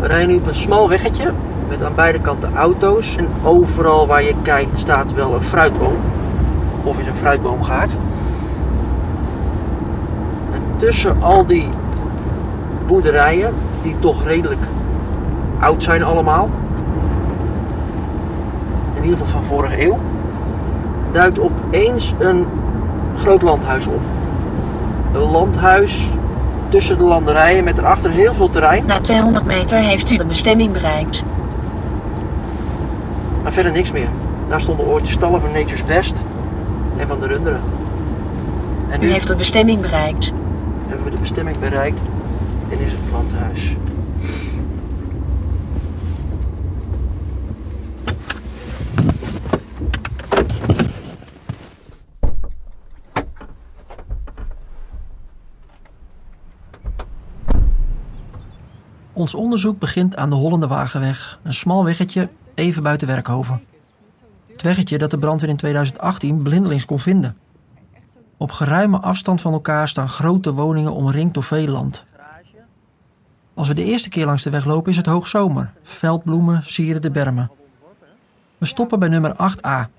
We 0.00 0.06
rijden 0.06 0.28
nu 0.28 0.36
op 0.36 0.46
een 0.46 0.54
smal 0.54 0.88
weggetje 0.88 1.32
met 1.68 1.82
aan 1.82 1.94
beide 1.94 2.20
kanten 2.20 2.56
auto's. 2.56 3.16
En 3.16 3.28
overal 3.42 4.06
waar 4.06 4.22
je 4.22 4.34
kijkt 4.42 4.78
staat 4.78 5.14
wel 5.14 5.34
een 5.34 5.42
fruitboom 5.42 5.96
of 6.82 6.98
is 6.98 7.06
een 7.06 7.14
fruitboomgaard. 7.14 7.90
En 10.52 10.62
tussen 10.76 11.22
al 11.22 11.46
die 11.46 11.68
boerderijen, 12.86 13.54
die 13.82 13.98
toch 13.98 14.24
redelijk 14.24 14.62
oud 15.60 15.82
zijn 15.82 16.02
allemaal, 16.02 16.48
in 18.94 19.02
ieder 19.02 19.18
geval 19.18 19.40
van 19.40 19.44
vorige 19.44 19.84
eeuw, 19.84 19.98
duikt 21.18 21.40
opeens 21.40 22.14
een 22.18 22.46
groot 23.16 23.42
landhuis 23.42 23.86
op. 23.86 24.00
Een 25.12 25.30
landhuis 25.30 26.10
tussen 26.68 26.98
de 26.98 27.04
landerijen 27.04 27.64
met 27.64 27.78
erachter 27.78 28.10
heel 28.10 28.34
veel 28.34 28.48
terrein. 28.48 28.86
Na 28.86 29.00
200 29.00 29.44
meter 29.44 29.78
heeft 29.78 30.10
u 30.10 30.16
de 30.16 30.24
bestemming 30.24 30.72
bereikt. 30.72 31.24
Maar 33.42 33.52
verder 33.52 33.72
niks 33.72 33.92
meer. 33.92 34.08
Daar 34.48 34.60
stonden 34.60 34.86
ooit 34.86 35.04
de 35.04 35.10
stallen 35.10 35.40
van 35.40 35.52
Nature's 35.52 35.84
Best 35.84 36.24
en 36.96 37.06
van 37.06 37.18
de 37.18 37.26
runderen. 37.26 37.60
En 38.88 39.00
nu 39.00 39.06
U 39.06 39.10
heeft 39.10 39.28
de 39.28 39.36
bestemming 39.36 39.80
bereikt. 39.80 40.32
Hebben 40.86 41.04
we 41.04 41.10
de 41.10 41.20
bestemming 41.20 41.58
bereikt 41.58 42.02
en 42.68 42.80
is 42.80 42.90
het 42.90 43.00
landhuis. 43.12 43.76
Ons 59.18 59.34
onderzoek 59.34 59.78
begint 59.78 60.16
aan 60.16 60.30
de 60.30 60.36
Hollende 60.36 60.66
Wagenweg, 60.66 61.38
een 61.42 61.54
smal 61.54 61.84
weggetje 61.84 62.28
even 62.54 62.82
buiten 62.82 63.06
Werkhoven. 63.06 63.62
Het 64.46 64.62
weggetje 64.62 64.98
dat 64.98 65.10
de 65.10 65.18
brandweer 65.18 65.50
in 65.50 65.56
2018 65.56 66.42
blindelings 66.42 66.84
kon 66.84 66.98
vinden. 66.98 67.36
Op 68.36 68.50
geruime 68.50 68.98
afstand 68.98 69.40
van 69.40 69.52
elkaar 69.52 69.88
staan 69.88 70.08
grote 70.08 70.52
woningen 70.52 70.92
omringd 70.92 71.34
door 71.34 71.42
veel 71.42 71.66
land. 71.66 72.04
Als 73.54 73.68
we 73.68 73.74
de 73.74 73.84
eerste 73.84 74.08
keer 74.08 74.26
langs 74.26 74.42
de 74.42 74.50
weg 74.50 74.64
lopen 74.64 74.90
is 74.90 74.96
het 74.96 75.06
hoogzomer. 75.06 75.72
Veldbloemen 75.82 76.62
sieren 76.64 77.02
de 77.02 77.10
bermen. 77.10 77.50
We 78.58 78.66
stoppen 78.66 78.98
bij 78.98 79.08
nummer 79.08 79.34
8a. 79.34 79.90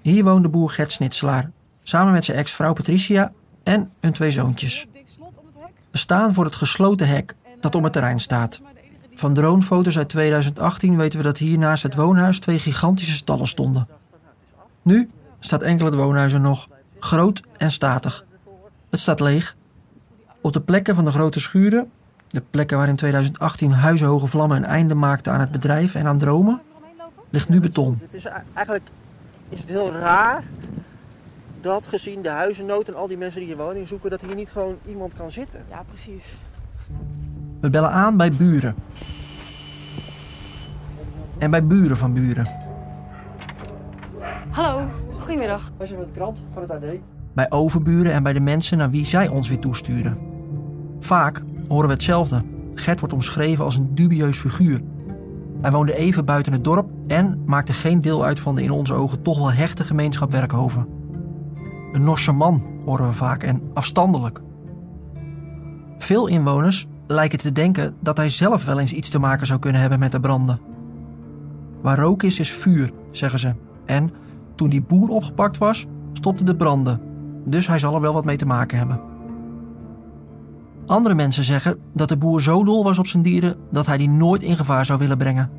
Hier 0.00 0.24
woont 0.24 0.42
de 0.42 0.48
boer 0.48 0.70
Gert 0.70 0.92
Snitselaar, 0.92 1.50
samen 1.82 2.12
met 2.12 2.24
zijn 2.24 2.38
ex-vrouw 2.38 2.72
Patricia 2.72 3.32
en 3.62 3.90
hun 4.00 4.12
twee 4.12 4.30
zoontjes. 4.30 4.86
We 5.90 5.98
staan 5.98 6.34
voor 6.34 6.44
het 6.44 6.54
gesloten 6.54 7.08
hek 7.08 7.34
dat 7.60 7.74
om 7.74 7.84
het 7.84 7.92
terrein 7.92 8.20
staat. 8.20 8.60
Van 9.14 9.34
dronefoto's 9.34 9.98
uit 9.98 10.08
2018 10.08 10.96
weten 10.96 11.18
we 11.18 11.24
dat 11.24 11.38
hier 11.38 11.58
naast 11.58 11.82
het 11.82 11.94
woonhuis 11.94 12.38
twee 12.38 12.58
gigantische 12.58 13.14
stallen 13.14 13.46
stonden. 13.46 13.88
Nu 14.82 15.10
staat 15.38 15.62
enkel 15.62 15.86
het 15.86 15.94
woonhuis 15.94 16.32
er 16.32 16.40
nog, 16.40 16.68
groot 16.98 17.42
en 17.56 17.70
statig. 17.70 18.24
Het 18.90 19.00
staat 19.00 19.20
leeg. 19.20 19.56
Op 20.40 20.52
de 20.52 20.60
plekken 20.60 20.94
van 20.94 21.04
de 21.04 21.10
grote 21.10 21.40
schuren, 21.40 21.90
de 22.28 22.42
plekken 22.50 22.78
waar 22.78 22.88
in 22.88 22.96
2018 22.96 23.72
huizenhoge 23.72 24.26
vlammen 24.26 24.56
een 24.56 24.64
einde 24.64 24.94
maakten 24.94 25.32
aan 25.32 25.40
het 25.40 25.50
bedrijf 25.50 25.94
en 25.94 26.06
aan 26.06 26.18
dromen, 26.18 26.60
ligt 27.30 27.48
nu 27.48 27.60
beton. 27.60 27.98
Het 28.02 28.14
is 28.14 28.24
eigenlijk 28.54 28.88
is 29.48 29.60
het 29.60 29.68
heel 29.68 29.92
raar 29.92 30.44
dat 31.60 31.86
gezien 31.86 32.22
de 32.22 32.28
huizennood 32.28 32.88
en 32.88 32.94
al 32.94 33.08
die 33.08 33.16
mensen 33.16 33.40
die 33.40 33.48
hier 33.48 33.58
woning 33.58 33.88
zoeken, 33.88 34.10
dat 34.10 34.20
hier 34.20 34.34
niet 34.34 34.50
gewoon 34.50 34.78
iemand 34.86 35.14
kan 35.14 35.30
zitten. 35.30 35.64
Ja, 35.70 35.84
precies. 35.88 36.36
We 37.60 37.70
bellen 37.70 37.90
aan 37.90 38.16
bij 38.16 38.30
buren. 38.32 38.74
En 41.38 41.50
bij 41.50 41.66
buren 41.66 41.96
van 41.96 42.14
buren. 42.14 42.48
Hallo, 44.50 44.86
goedemiddag. 45.18 45.72
Wij 45.76 45.86
zijn 45.86 45.98
met 45.98 46.08
de 46.08 46.14
krant 46.14 46.44
van 46.52 46.62
het 46.62 46.70
AD. 46.70 46.84
Bij 47.32 47.50
overburen 47.50 48.12
en 48.12 48.22
bij 48.22 48.32
de 48.32 48.40
mensen 48.40 48.78
naar 48.78 48.90
wie 48.90 49.04
zij 49.04 49.28
ons 49.28 49.48
weer 49.48 49.58
toesturen. 49.58 50.18
Vaak 51.00 51.42
horen 51.68 51.86
we 51.86 51.94
hetzelfde. 51.94 52.42
Gert 52.74 52.98
wordt 52.98 53.14
omschreven 53.14 53.64
als 53.64 53.76
een 53.76 53.94
dubieus 53.94 54.38
figuur. 54.38 54.80
Hij 55.60 55.70
woonde 55.70 55.96
even 55.96 56.24
buiten 56.24 56.52
het 56.52 56.64
dorp 56.64 56.90
en 57.06 57.42
maakte 57.46 57.72
geen 57.72 58.00
deel 58.00 58.24
uit 58.24 58.40
van 58.40 58.54
de 58.54 58.62
in 58.62 58.70
onze 58.70 58.94
ogen 58.94 59.22
toch 59.22 59.38
wel 59.38 59.52
hechte 59.52 59.84
gemeenschap 59.84 60.30
Werkhoven. 60.30 60.86
Een 61.92 62.04
Norse 62.04 62.32
man 62.32 62.62
horen 62.84 63.06
we 63.06 63.12
vaak 63.12 63.42
en 63.42 63.62
afstandelijk. 63.74 64.40
Veel 65.98 66.26
inwoners 66.26 66.88
lijken 67.10 67.38
te 67.38 67.52
denken 67.52 67.94
dat 68.00 68.16
hij 68.16 68.28
zelf 68.28 68.64
wel 68.64 68.78
eens 68.78 68.92
iets 68.92 69.08
te 69.08 69.18
maken 69.18 69.46
zou 69.46 69.58
kunnen 69.58 69.80
hebben 69.80 69.98
met 69.98 70.12
de 70.12 70.20
branden. 70.20 70.60
Waar 71.82 71.98
rook 71.98 72.22
is, 72.22 72.38
is 72.38 72.52
vuur, 72.52 72.92
zeggen 73.10 73.38
ze. 73.38 73.54
En 73.84 74.10
toen 74.54 74.70
die 74.70 74.82
boer 74.82 75.08
opgepakt 75.08 75.58
was, 75.58 75.86
stopte 76.12 76.44
de 76.44 76.56
branden. 76.56 77.00
Dus 77.44 77.66
hij 77.66 77.78
zal 77.78 77.94
er 77.94 78.00
wel 78.00 78.12
wat 78.12 78.24
mee 78.24 78.36
te 78.36 78.46
maken 78.46 78.78
hebben. 78.78 79.00
Andere 80.86 81.14
mensen 81.14 81.44
zeggen 81.44 81.78
dat 81.94 82.08
de 82.08 82.16
boer 82.16 82.42
zo 82.42 82.64
dol 82.64 82.84
was 82.84 82.98
op 82.98 83.06
zijn 83.06 83.22
dieren 83.22 83.56
dat 83.70 83.86
hij 83.86 83.96
die 83.96 84.08
nooit 84.08 84.42
in 84.42 84.56
gevaar 84.56 84.86
zou 84.86 84.98
willen 84.98 85.18
brengen. 85.18 85.50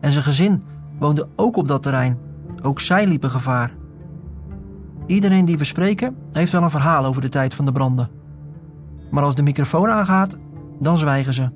En 0.00 0.12
zijn 0.12 0.24
gezin 0.24 0.62
woonde 0.98 1.28
ook 1.36 1.56
op 1.56 1.68
dat 1.68 1.82
terrein. 1.82 2.18
Ook 2.62 2.80
zij 2.80 3.06
liepen 3.06 3.30
gevaar. 3.30 3.74
Iedereen 5.06 5.44
die 5.44 5.58
we 5.58 5.64
spreken 5.64 6.16
heeft 6.32 6.52
wel 6.52 6.62
een 6.62 6.70
verhaal 6.70 7.04
over 7.04 7.22
de 7.22 7.28
tijd 7.28 7.54
van 7.54 7.64
de 7.64 7.72
branden. 7.72 8.10
Maar 9.10 9.24
als 9.24 9.34
de 9.34 9.42
microfoon 9.42 9.88
aangaat, 9.88 10.38
dan 10.82 10.98
zwijgen 10.98 11.34
ze. 11.34 11.48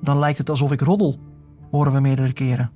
Dan 0.00 0.18
lijkt 0.18 0.38
het 0.38 0.50
alsof 0.50 0.72
ik 0.72 0.80
roddel, 0.80 1.18
horen 1.70 1.92
we 1.92 2.00
meerdere 2.00 2.32
keren. 2.32 2.70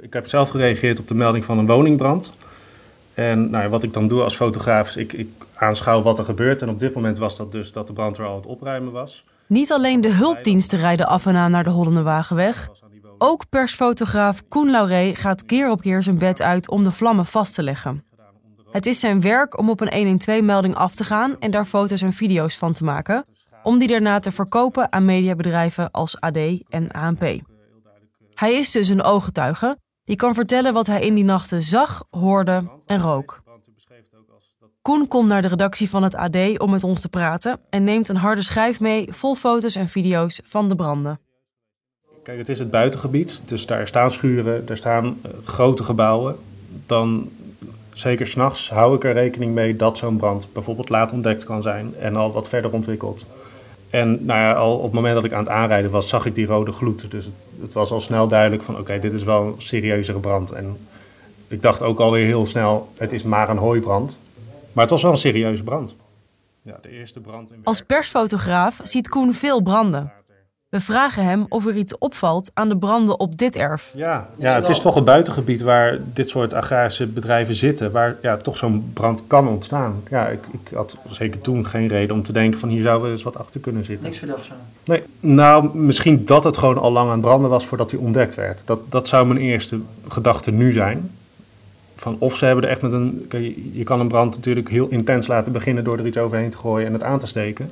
Ik 0.00 0.12
heb 0.12 0.26
zelf 0.26 0.48
gereageerd 0.48 0.98
op 0.98 1.08
de 1.08 1.14
melding 1.14 1.44
van 1.44 1.58
een 1.58 1.66
woningbrand. 1.66 2.32
En 3.14 3.50
nou, 3.50 3.68
wat 3.68 3.82
ik 3.82 3.92
dan 3.92 4.08
doe 4.08 4.22
als 4.22 4.36
fotograaf 4.36 4.88
is, 4.88 4.96
ik, 4.96 5.12
ik 5.12 5.28
aanschouw 5.54 6.02
wat 6.02 6.18
er 6.18 6.24
gebeurt. 6.24 6.62
En 6.62 6.68
op 6.68 6.80
dit 6.80 6.94
moment 6.94 7.18
was 7.18 7.36
dat 7.36 7.52
dus 7.52 7.72
dat 7.72 7.86
de 7.86 7.92
brandweer 7.92 8.26
al 8.26 8.32
aan 8.32 8.38
het 8.38 8.48
opruimen 8.48 8.92
was. 8.92 9.24
Niet 9.46 9.72
alleen 9.72 10.00
de 10.00 10.12
hulpdiensten 10.12 10.78
rijden 10.78 11.06
af 11.06 11.26
en 11.26 11.36
aan 11.36 11.50
naar 11.50 11.64
de 11.64 11.70
Hollende 11.70 12.02
Wagenweg. 12.02 12.70
Ook 13.18 13.48
persfotograaf 13.48 14.48
Koen 14.48 14.70
Lauré 14.70 15.14
gaat 15.14 15.44
keer 15.44 15.70
op 15.70 15.80
keer 15.80 16.02
zijn 16.02 16.18
bed 16.18 16.42
uit 16.42 16.68
om 16.68 16.84
de 16.84 16.90
vlammen 16.90 17.26
vast 17.26 17.54
te 17.54 17.62
leggen. 17.62 18.04
Het 18.70 18.86
is 18.86 19.00
zijn 19.00 19.20
werk 19.20 19.58
om 19.58 19.70
op 19.70 19.80
een 19.80 20.20
112-melding 20.20 20.74
af 20.74 20.94
te 20.94 21.04
gaan 21.04 21.38
en 21.38 21.50
daar 21.50 21.64
foto's 21.64 22.02
en 22.02 22.12
video's 22.12 22.56
van 22.56 22.72
te 22.72 22.84
maken, 22.84 23.24
om 23.62 23.78
die 23.78 23.88
daarna 23.88 24.18
te 24.18 24.32
verkopen 24.32 24.92
aan 24.92 25.04
mediabedrijven 25.04 25.90
als 25.90 26.20
AD 26.20 26.36
en 26.68 26.90
ANP. 26.90 27.40
Hij 28.34 28.52
is 28.52 28.70
dus 28.70 28.88
een 28.88 29.02
ooggetuige 29.02 29.78
die 30.04 30.16
kan 30.16 30.34
vertellen 30.34 30.72
wat 30.72 30.86
hij 30.86 31.00
in 31.00 31.14
die 31.14 31.24
nachten 31.24 31.62
zag, 31.62 32.04
hoorde 32.10 32.70
en 32.86 33.00
rook. 33.00 33.42
Koen 34.82 35.08
komt 35.08 35.28
naar 35.28 35.42
de 35.42 35.48
redactie 35.48 35.90
van 35.90 36.02
het 36.02 36.14
AD 36.14 36.58
om 36.58 36.70
met 36.70 36.84
ons 36.84 37.00
te 37.00 37.08
praten 37.08 37.60
en 37.70 37.84
neemt 37.84 38.08
een 38.08 38.16
harde 38.16 38.42
schijf 38.42 38.80
mee 38.80 39.12
vol 39.12 39.34
foto's 39.34 39.74
en 39.74 39.88
video's 39.88 40.40
van 40.44 40.68
de 40.68 40.76
branden. 40.76 41.20
Kijk, 42.28 42.40
het 42.40 42.48
is 42.48 42.58
het 42.58 42.70
buitengebied, 42.70 43.42
dus 43.44 43.66
daar 43.66 43.86
staan 43.86 44.10
schuren, 44.10 44.66
daar 44.66 44.76
staan 44.76 45.04
uh, 45.04 45.32
grote 45.44 45.84
gebouwen. 45.84 46.36
Dan, 46.86 47.30
zeker 47.92 48.26
s'nachts, 48.26 48.70
hou 48.70 48.96
ik 48.96 49.04
er 49.04 49.12
rekening 49.12 49.54
mee 49.54 49.76
dat 49.76 49.98
zo'n 49.98 50.16
brand 50.16 50.48
bijvoorbeeld 50.52 50.88
laat 50.88 51.12
ontdekt 51.12 51.44
kan 51.44 51.62
zijn 51.62 51.94
en 51.98 52.16
al 52.16 52.32
wat 52.32 52.48
verder 52.48 52.72
ontwikkeld. 52.72 53.24
En 53.90 54.24
nou 54.24 54.40
ja, 54.40 54.52
al 54.52 54.76
op 54.76 54.82
het 54.82 54.92
moment 54.92 55.14
dat 55.14 55.24
ik 55.24 55.32
aan 55.32 55.42
het 55.42 55.48
aanrijden 55.48 55.90
was, 55.90 56.08
zag 56.08 56.26
ik 56.26 56.34
die 56.34 56.46
rode 56.46 56.72
gloed. 56.72 57.10
Dus 57.10 57.24
het, 57.24 57.34
het 57.60 57.72
was 57.72 57.90
al 57.90 58.00
snel 58.00 58.28
duidelijk 58.28 58.62
van 58.62 58.78
oké, 58.78 58.98
dit 58.98 59.12
is 59.12 59.22
wel 59.22 59.46
een 59.46 59.54
serieuzere 59.58 60.18
brand. 60.18 60.50
En 60.52 60.76
ik 61.48 61.62
dacht 61.62 61.82
ook 61.82 61.98
alweer 61.98 62.24
heel 62.24 62.46
snel, 62.46 62.92
het 62.96 63.12
is 63.12 63.22
maar 63.22 63.48
een 63.48 63.56
hooibrand. 63.56 64.16
Maar 64.72 64.82
het 64.82 64.92
was 64.92 65.02
wel 65.02 65.10
een 65.10 65.16
serieuze 65.16 65.62
brand. 65.62 65.94
Ja, 66.62 66.78
de 66.82 66.90
eerste 66.90 67.20
brand 67.20 67.52
in 67.52 67.60
Als 67.64 67.82
persfotograaf 67.82 68.80
ziet 68.82 69.08
Koen 69.08 69.34
veel 69.34 69.62
branden. 69.62 70.12
We 70.68 70.80
vragen 70.80 71.24
hem 71.24 71.46
of 71.48 71.66
er 71.66 71.74
iets 71.74 71.98
opvalt 71.98 72.50
aan 72.54 72.68
de 72.68 72.76
branden 72.76 73.20
op 73.20 73.38
dit 73.38 73.56
erf. 73.56 73.92
Ja, 73.94 74.28
ja 74.38 74.54
het 74.54 74.68
is 74.68 74.80
toch 74.80 74.96
een 74.96 75.04
buitengebied 75.04 75.60
waar 75.60 75.98
dit 76.12 76.28
soort 76.30 76.54
agrarische 76.54 77.06
bedrijven 77.06 77.54
zitten, 77.54 77.92
waar 77.92 78.16
ja, 78.22 78.36
toch 78.36 78.56
zo'n 78.56 78.90
brand 78.92 79.24
kan 79.26 79.48
ontstaan. 79.48 80.02
Ja, 80.10 80.26
ik, 80.26 80.44
ik 80.50 80.74
had 80.74 80.96
zeker 81.10 81.40
toen 81.40 81.66
geen 81.66 81.88
reden 81.88 82.14
om 82.14 82.22
te 82.22 82.32
denken 82.32 82.58
van 82.58 82.68
hier 82.68 82.82
zou 82.82 83.02
wel 83.02 83.10
eens 83.10 83.22
wat 83.22 83.38
achter 83.38 83.60
kunnen 83.60 83.84
zitten. 83.84 84.04
Niks 84.04 84.18
verdachts 84.18 84.50
aan. 84.50 84.56
Nee, 84.84 85.02
nou 85.20 85.76
misschien 85.76 86.24
dat 86.24 86.44
het 86.44 86.56
gewoon 86.56 86.78
al 86.78 86.92
lang 86.92 87.06
aan 87.06 87.12
het 87.12 87.20
branden 87.20 87.50
was 87.50 87.66
voordat 87.66 87.90
hij 87.90 88.00
ontdekt 88.00 88.34
werd. 88.34 88.62
Dat, 88.64 88.80
dat 88.88 89.08
zou 89.08 89.26
mijn 89.26 89.40
eerste 89.40 89.80
gedachte 90.08 90.50
nu 90.50 90.72
zijn. 90.72 91.10
Van 91.94 92.16
of 92.18 92.36
ze 92.36 92.44
hebben 92.44 92.64
er 92.64 92.70
echt 92.70 92.82
met 92.82 92.92
een. 92.92 93.26
Je 93.72 93.84
kan 93.84 94.00
een 94.00 94.08
brand 94.08 94.34
natuurlijk 94.34 94.68
heel 94.68 94.88
intens 94.88 95.26
laten 95.26 95.52
beginnen 95.52 95.84
door 95.84 95.98
er 95.98 96.06
iets 96.06 96.18
overheen 96.18 96.50
te 96.50 96.58
gooien 96.58 96.86
en 96.86 96.92
het 96.92 97.02
aan 97.02 97.18
te 97.18 97.26
steken. 97.26 97.70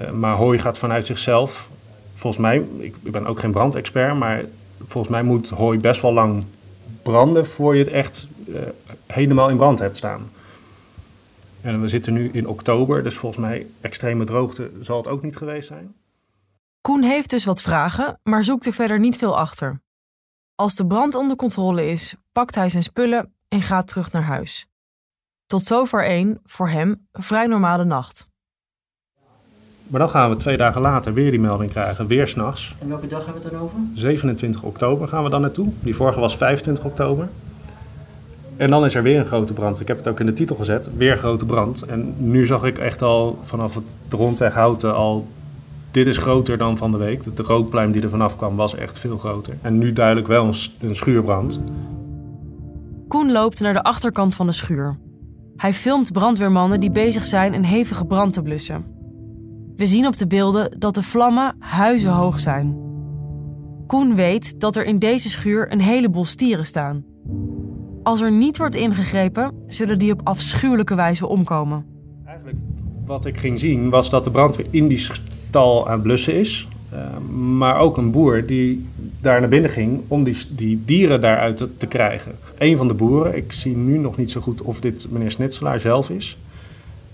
Uh, 0.00 0.10
maar 0.10 0.36
hooi 0.36 0.58
gaat 0.58 0.78
vanuit 0.78 1.06
zichzelf 1.06 1.68
volgens 2.16 2.42
mij, 2.42 2.66
ik, 2.78 2.94
ik 3.02 3.12
ben 3.12 3.26
ook 3.26 3.38
geen 3.38 3.52
brandexpert, 3.52 4.18
maar 4.18 4.44
volgens 4.84 5.12
mij 5.12 5.22
moet 5.22 5.48
hooi 5.48 5.78
best 5.78 6.02
wel 6.02 6.12
lang 6.12 6.44
branden 7.02 7.46
voor 7.46 7.76
je 7.76 7.82
het 7.84 7.92
echt 7.92 8.26
uh, 8.48 8.60
helemaal 9.06 9.48
in 9.48 9.56
brand 9.56 9.78
hebt 9.78 9.96
staan. 9.96 10.30
En 11.60 11.80
we 11.80 11.88
zitten 11.88 12.12
nu 12.12 12.30
in 12.32 12.48
oktober, 12.48 13.02
dus 13.02 13.14
volgens 13.14 13.46
mij 13.46 13.66
extreme 13.80 14.24
droogte 14.24 14.70
zal 14.80 14.96
het 14.96 15.08
ook 15.08 15.22
niet 15.22 15.36
geweest 15.36 15.68
zijn. 15.68 15.94
Koen 16.80 17.02
heeft 17.02 17.30
dus 17.30 17.44
wat 17.44 17.62
vragen, 17.62 18.20
maar 18.22 18.44
zoekt 18.44 18.66
er 18.66 18.72
verder 18.72 18.98
niet 18.98 19.16
veel 19.16 19.38
achter. 19.38 19.80
Als 20.54 20.74
de 20.74 20.86
brand 20.86 21.14
onder 21.14 21.36
controle 21.36 21.86
is, 21.86 22.14
pakt 22.32 22.54
hij 22.54 22.68
zijn 22.68 22.82
spullen 22.82 23.32
en 23.48 23.62
gaat 23.62 23.86
terug 23.86 24.12
naar 24.12 24.22
huis. 24.22 24.66
Tot 25.46 25.64
zover 25.64 26.04
één, 26.04 26.40
voor 26.44 26.68
hem, 26.68 27.08
vrij 27.12 27.46
normale 27.46 27.84
nacht. 27.84 28.28
Maar 29.88 30.00
dan 30.00 30.08
gaan 30.08 30.30
we 30.30 30.36
twee 30.36 30.56
dagen 30.56 30.80
later 30.80 31.14
weer 31.14 31.30
die 31.30 31.40
melding 31.40 31.70
krijgen, 31.70 32.06
weer 32.06 32.28
s'nachts. 32.28 32.74
En 32.78 32.88
welke 32.88 33.06
dag 33.06 33.24
hebben 33.24 33.42
we 33.42 33.48
het 33.48 33.58
dan 33.58 33.62
over? 33.62 33.78
27 33.94 34.62
oktober 34.62 35.08
gaan 35.08 35.24
we 35.24 35.30
dan 35.30 35.40
naartoe. 35.40 35.68
Die 35.80 35.94
vorige 35.94 36.20
was 36.20 36.36
25 36.36 36.84
oktober. 36.84 37.28
En 38.56 38.70
dan 38.70 38.84
is 38.84 38.94
er 38.94 39.02
weer 39.02 39.18
een 39.18 39.26
grote 39.26 39.52
brand. 39.52 39.80
Ik 39.80 39.88
heb 39.88 39.96
het 39.96 40.08
ook 40.08 40.20
in 40.20 40.26
de 40.26 40.32
titel 40.32 40.56
gezet, 40.56 40.90
weer 40.96 41.16
grote 41.16 41.46
brand. 41.46 41.82
En 41.82 42.14
nu 42.16 42.46
zag 42.46 42.64
ik 42.64 42.78
echt 42.78 43.02
al 43.02 43.38
vanaf 43.42 43.74
het 43.74 43.84
rondweg 44.10 44.54
Houten 44.54 44.94
al... 44.94 45.26
Dit 45.90 46.06
is 46.06 46.16
groter 46.16 46.58
dan 46.58 46.76
van 46.76 46.90
de 46.90 46.96
week. 46.96 47.36
De 47.36 47.42
rookpluim 47.42 47.92
die 47.92 48.02
er 48.02 48.10
vanaf 48.10 48.36
kwam 48.36 48.56
was 48.56 48.74
echt 48.74 48.98
veel 48.98 49.16
groter. 49.16 49.56
En 49.62 49.78
nu 49.78 49.92
duidelijk 49.92 50.26
wel 50.26 50.44
een, 50.44 50.54
een 50.80 50.96
schuurbrand. 50.96 51.60
Koen 53.08 53.32
loopt 53.32 53.60
naar 53.60 53.72
de 53.72 53.82
achterkant 53.82 54.34
van 54.34 54.46
de 54.46 54.52
schuur. 54.52 54.98
Hij 55.56 55.72
filmt 55.72 56.12
brandweermannen 56.12 56.80
die 56.80 56.90
bezig 56.90 57.24
zijn 57.24 57.54
een 57.54 57.64
hevige 57.64 58.04
brand 58.04 58.32
te 58.32 58.42
blussen. 58.42 58.95
We 59.76 59.86
zien 59.86 60.06
op 60.06 60.16
de 60.16 60.26
beelden 60.26 60.78
dat 60.78 60.94
de 60.94 61.02
vlammen 61.02 61.56
huizenhoog 61.58 62.40
zijn. 62.40 62.76
Koen 63.86 64.14
weet 64.14 64.60
dat 64.60 64.76
er 64.76 64.84
in 64.84 64.98
deze 64.98 65.28
schuur 65.28 65.72
een 65.72 65.80
heleboel 65.80 66.24
stieren 66.24 66.66
staan. 66.66 67.04
Als 68.02 68.20
er 68.20 68.32
niet 68.32 68.58
wordt 68.58 68.74
ingegrepen, 68.74 69.52
zullen 69.66 69.98
die 69.98 70.12
op 70.12 70.20
afschuwelijke 70.24 70.94
wijze 70.94 71.26
omkomen. 71.26 71.86
Eigenlijk 72.26 72.58
wat 73.04 73.26
ik 73.26 73.36
ging 73.36 73.60
zien 73.60 73.90
was 73.90 74.10
dat 74.10 74.24
de 74.24 74.30
brandweer 74.30 74.66
in 74.70 74.88
die 74.88 75.08
stal 75.48 75.86
aan 75.86 75.92
het 75.92 76.02
blussen 76.02 76.34
is. 76.34 76.68
Uh, 76.92 77.18
maar 77.56 77.78
ook 77.78 77.96
een 77.96 78.10
boer 78.10 78.46
die 78.46 78.86
daar 79.20 79.40
naar 79.40 79.48
binnen 79.48 79.70
ging 79.70 80.00
om 80.08 80.24
die, 80.24 80.36
die 80.50 80.82
dieren 80.84 81.20
daaruit 81.20 81.56
te, 81.56 81.76
te, 81.76 81.86
krijgen. 81.86 82.32
Een 82.58 82.76
van 82.76 82.88
de 82.88 82.94
boeren, 82.94 83.36
ik 83.36 83.52
zie 83.52 83.76
nu 83.76 83.98
nog 83.98 84.16
niet 84.16 84.30
zo 84.30 84.40
goed 84.40 84.62
of 84.62 84.80
dit 84.80 85.06
meneer 85.10 85.30
Snitselaar 85.30 85.80
zelf 85.80 86.10
is. 86.10 86.36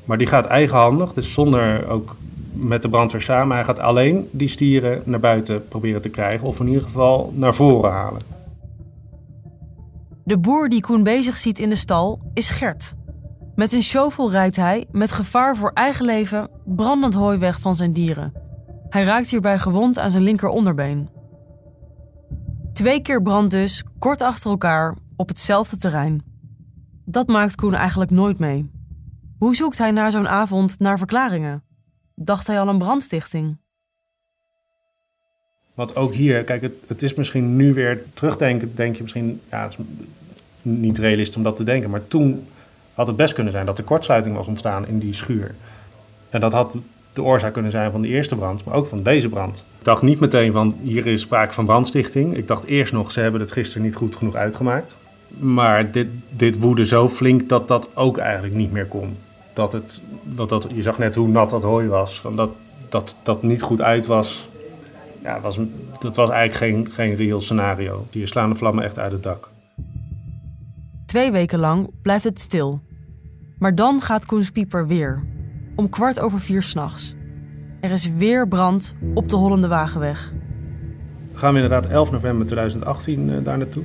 Maar 0.04 0.18
die 0.18 0.26
gaat 0.26 0.46
eigenhandig, 0.46 1.12
dus 1.12 1.32
zonder 1.32 1.88
ook 1.88 2.16
met 2.52 2.82
de 2.82 2.88
brandweer 2.88 3.22
samen. 3.22 3.56
Hij 3.56 3.64
gaat 3.64 3.78
alleen 3.78 4.28
die 4.30 4.48
stieren 4.48 5.02
naar 5.04 5.20
buiten 5.20 5.68
proberen 5.68 6.00
te 6.00 6.08
krijgen, 6.08 6.46
of 6.46 6.60
in 6.60 6.66
ieder 6.66 6.82
geval 6.82 7.32
naar 7.34 7.54
voren 7.54 7.90
halen. 7.90 8.20
De 10.24 10.38
boer 10.38 10.68
die 10.68 10.80
Koen 10.80 11.02
bezig 11.02 11.36
ziet 11.36 11.58
in 11.58 11.68
de 11.68 11.74
stal 11.74 12.20
is 12.34 12.50
Gert. 12.50 12.94
Met 13.54 13.72
een 13.72 13.82
shovel 13.82 14.30
rijdt 14.30 14.56
hij, 14.56 14.86
met 14.90 15.12
gevaar 15.12 15.56
voor 15.56 15.70
eigen 15.70 16.04
leven, 16.04 16.48
brandend 16.64 17.14
hooi 17.14 17.38
weg 17.38 17.60
van 17.60 17.74
zijn 17.74 17.92
dieren. 17.92 18.32
Hij 18.88 19.04
raakt 19.04 19.30
hierbij 19.30 19.58
gewond 19.58 19.98
aan 19.98 20.10
zijn 20.10 20.22
linker 20.22 20.48
onderbeen. 20.48 21.08
Twee 22.72 23.02
keer 23.02 23.22
brand 23.22 23.50
dus, 23.50 23.84
kort 23.98 24.22
achter 24.22 24.50
elkaar, 24.50 24.96
op 25.16 25.28
hetzelfde 25.28 25.76
terrein. 25.76 26.22
Dat 27.04 27.26
maakt 27.26 27.54
Koen 27.54 27.74
eigenlijk 27.74 28.10
nooit 28.10 28.38
mee. 28.38 28.70
Hoe 29.38 29.54
zoekt 29.54 29.78
hij 29.78 29.90
na 29.90 30.10
zo'n 30.10 30.28
avond 30.28 30.78
naar 30.78 30.98
verklaringen? 30.98 31.62
Dacht 32.24 32.46
hij 32.46 32.60
al 32.60 32.68
een 32.68 32.78
brandstichting? 32.78 33.56
Want 35.74 35.96
ook 35.96 36.14
hier, 36.14 36.44
kijk, 36.44 36.62
het, 36.62 36.72
het 36.86 37.02
is 37.02 37.14
misschien 37.14 37.56
nu 37.56 37.74
weer 37.74 38.02
terugdenken, 38.14 38.74
denk 38.74 38.96
je 38.96 39.02
misschien, 39.02 39.40
ja, 39.50 39.62
het 39.62 39.78
is 39.78 39.84
niet 40.62 40.98
realistisch 40.98 41.36
om 41.36 41.42
dat 41.42 41.56
te 41.56 41.64
denken, 41.64 41.90
maar 41.90 42.06
toen 42.08 42.46
had 42.94 43.06
het 43.06 43.16
best 43.16 43.34
kunnen 43.34 43.52
zijn 43.52 43.66
dat 43.66 43.78
er 43.78 43.84
kortsluiting 43.84 44.36
was 44.36 44.46
ontstaan 44.46 44.86
in 44.86 44.98
die 44.98 45.14
schuur. 45.14 45.54
En 46.30 46.40
dat 46.40 46.52
had 46.52 46.76
de 47.12 47.22
oorzaak 47.22 47.52
kunnen 47.52 47.70
zijn 47.70 47.90
van 47.90 48.02
de 48.02 48.08
eerste 48.08 48.36
brand, 48.36 48.64
maar 48.64 48.74
ook 48.74 48.86
van 48.86 49.02
deze 49.02 49.28
brand. 49.28 49.64
Ik 49.78 49.84
dacht 49.84 50.02
niet 50.02 50.20
meteen 50.20 50.52
van 50.52 50.76
hier 50.82 51.06
is 51.06 51.20
sprake 51.20 51.54
van 51.54 51.64
brandstichting. 51.64 52.36
Ik 52.36 52.48
dacht 52.48 52.64
eerst 52.64 52.92
nog, 52.92 53.12
ze 53.12 53.20
hebben 53.20 53.40
het 53.40 53.52
gisteren 53.52 53.82
niet 53.82 53.94
goed 53.94 54.16
genoeg 54.16 54.34
uitgemaakt. 54.34 54.96
Maar 55.28 55.90
dit, 55.90 56.08
dit 56.30 56.58
woedde 56.58 56.86
zo 56.86 57.08
flink 57.08 57.48
dat 57.48 57.68
dat 57.68 57.88
ook 57.94 58.18
eigenlijk 58.18 58.54
niet 58.54 58.72
meer 58.72 58.86
kon. 58.86 59.16
Dat 59.52 59.72
het, 59.72 60.02
dat, 60.22 60.48
dat, 60.48 60.68
je 60.74 60.82
zag 60.82 60.98
net 60.98 61.14
hoe 61.14 61.28
nat 61.28 61.50
dat 61.50 61.62
hooi 61.62 61.88
was. 61.88 62.20
Van 62.20 62.36
dat, 62.36 62.50
dat 62.88 63.16
dat 63.22 63.42
niet 63.42 63.62
goed 63.62 63.80
uit 63.80 64.06
was. 64.06 64.48
Ja, 65.22 65.40
was, 65.40 65.58
dat 66.00 66.16
was 66.16 66.30
eigenlijk 66.30 66.74
geen, 66.74 66.92
geen 66.92 67.14
reëel 67.14 67.40
scenario. 67.40 68.06
Hier 68.10 68.28
slaan 68.28 68.50
de 68.50 68.56
vlammen 68.56 68.84
echt 68.84 68.98
uit 68.98 69.12
het 69.12 69.22
dak. 69.22 69.50
Twee 71.06 71.30
weken 71.30 71.58
lang 71.58 71.90
blijft 72.02 72.24
het 72.24 72.40
stil. 72.40 72.80
Maar 73.58 73.74
dan 73.74 74.00
gaat 74.00 74.26
Koens 74.26 74.50
Pieper 74.50 74.86
weer. 74.86 75.22
Om 75.76 75.88
kwart 75.88 76.20
over 76.20 76.40
vier 76.40 76.62
s'nachts. 76.62 77.14
Er 77.80 77.90
is 77.90 78.10
weer 78.16 78.48
brand 78.48 78.94
op 79.14 79.28
de 79.28 79.36
Hollende 79.36 79.68
Wagenweg. 79.68 80.32
gaan 81.34 81.54
we 81.54 81.60
inderdaad 81.60 81.90
11 81.90 82.10
november 82.10 82.46
2018 82.46 83.28
uh, 83.28 83.44
daar 83.44 83.58
naartoe. 83.58 83.82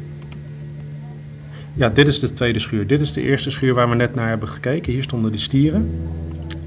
Ja, 1.77 1.89
dit 1.89 2.07
is 2.07 2.19
de 2.19 2.33
tweede 2.33 2.59
schuur. 2.59 2.87
Dit 2.87 3.01
is 3.01 3.13
de 3.13 3.21
eerste 3.21 3.51
schuur 3.51 3.73
waar 3.73 3.89
we 3.89 3.95
net 3.95 4.15
naar 4.15 4.27
hebben 4.27 4.47
gekeken. 4.49 4.93
Hier 4.93 5.03
stonden 5.03 5.31
die 5.31 5.39
stieren. 5.39 6.09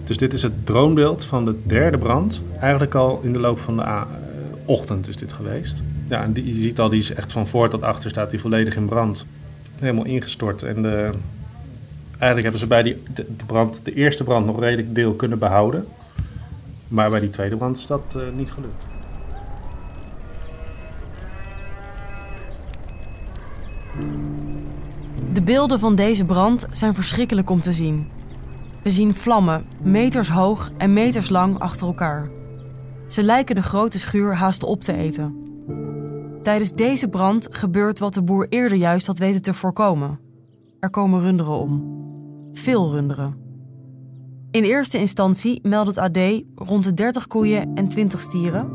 Dus 0.05 0.17
dit 0.17 0.33
is 0.33 0.43
het 0.43 0.67
droombeeld 0.67 1.25
van 1.25 1.45
de 1.45 1.55
derde 1.67 1.99
brand. 1.99 2.41
Eigenlijk 2.61 2.95
al 2.95 3.21
in 3.23 3.33
de 3.33 3.39
loop 3.39 3.59
van 3.59 3.77
de 3.77 3.83
uh, 3.83 4.03
ochtend 4.65 5.09
is 5.09 5.17
dit 5.17 5.33
geweest. 5.33 5.83
Ja, 6.09 6.23
en 6.23 6.33
die, 6.33 6.57
je 6.57 6.63
ziet 6.63 6.81
al, 6.81 6.89
die 6.89 6.99
is 6.99 7.15
echt 7.15 7.33
van 7.33 7.49
voor 7.49 7.69
tot 7.69 7.83
achter 7.83 8.11
staat 8.11 8.31
die 8.31 8.41
volledig 8.41 8.77
in 8.77 8.87
brand. 8.87 9.25
Helemaal 9.81 10.05
ingestort. 10.05 10.63
En 10.63 10.83
de, 10.83 11.11
eigenlijk 12.11 12.43
hebben 12.43 12.61
ze 12.61 12.67
bij 12.67 12.83
die, 12.83 13.03
de, 13.15 13.27
de, 13.37 13.45
brand, 13.45 13.81
de 13.85 13.95
eerste 13.95 14.25
brand 14.25 14.47
nog 14.47 14.61
redelijk 14.61 14.95
deel 14.95 15.15
kunnen 15.15 15.39
behouden. 15.39 15.87
Maar 16.89 17.11
bij 17.11 17.21
die 17.21 17.29
tweede 17.29 17.57
brand 17.57 17.79
is 17.79 17.87
dat 17.87 18.15
uh, 18.17 18.23
niet 18.37 18.51
gelukt. 18.51 18.90
De 25.33 25.43
beelden 25.43 25.79
van 25.79 25.95
deze 25.95 26.25
brand 26.25 26.67
zijn 26.71 26.95
verschrikkelijk 26.95 27.51
om 27.51 27.61
te 27.61 27.73
zien. 27.73 28.09
We 28.83 28.91
zien 28.91 29.15
vlammen, 29.15 29.67
meters 29.83 30.29
hoog 30.29 30.71
en 30.77 30.93
meters 30.93 31.29
lang 31.29 31.59
achter 31.59 31.87
elkaar. 31.87 32.31
Ze 33.07 33.23
lijken 33.23 33.55
de 33.55 33.63
grote 33.63 33.99
schuur 33.99 34.35
haast 34.35 34.63
op 34.63 34.81
te 34.81 34.93
eten. 34.93 35.35
Tijdens 36.43 36.73
deze 36.73 37.09
brand 37.09 37.49
gebeurt 37.51 37.99
wat 37.99 38.15
de 38.15 38.23
boer 38.23 38.47
eerder 38.49 38.79
juist 38.79 39.07
had 39.07 39.19
weten 39.19 39.43
te 39.43 39.55
voorkomen. 39.55 40.19
Er 40.81 40.91
komen 40.91 41.21
runderen 41.21 41.53
om. 41.53 41.99
Veel 42.53 42.91
runderen. 42.91 43.35
In 44.51 44.65
eerste 44.65 44.99
instantie 44.99 45.61
meldde 45.63 46.01
het 46.01 46.17
AD 46.17 46.43
rond 46.55 46.85
de 46.85 46.95
30 46.95 47.27
koeien 47.27 47.75
en 47.75 47.89
20 47.89 48.21
stieren, 48.21 48.69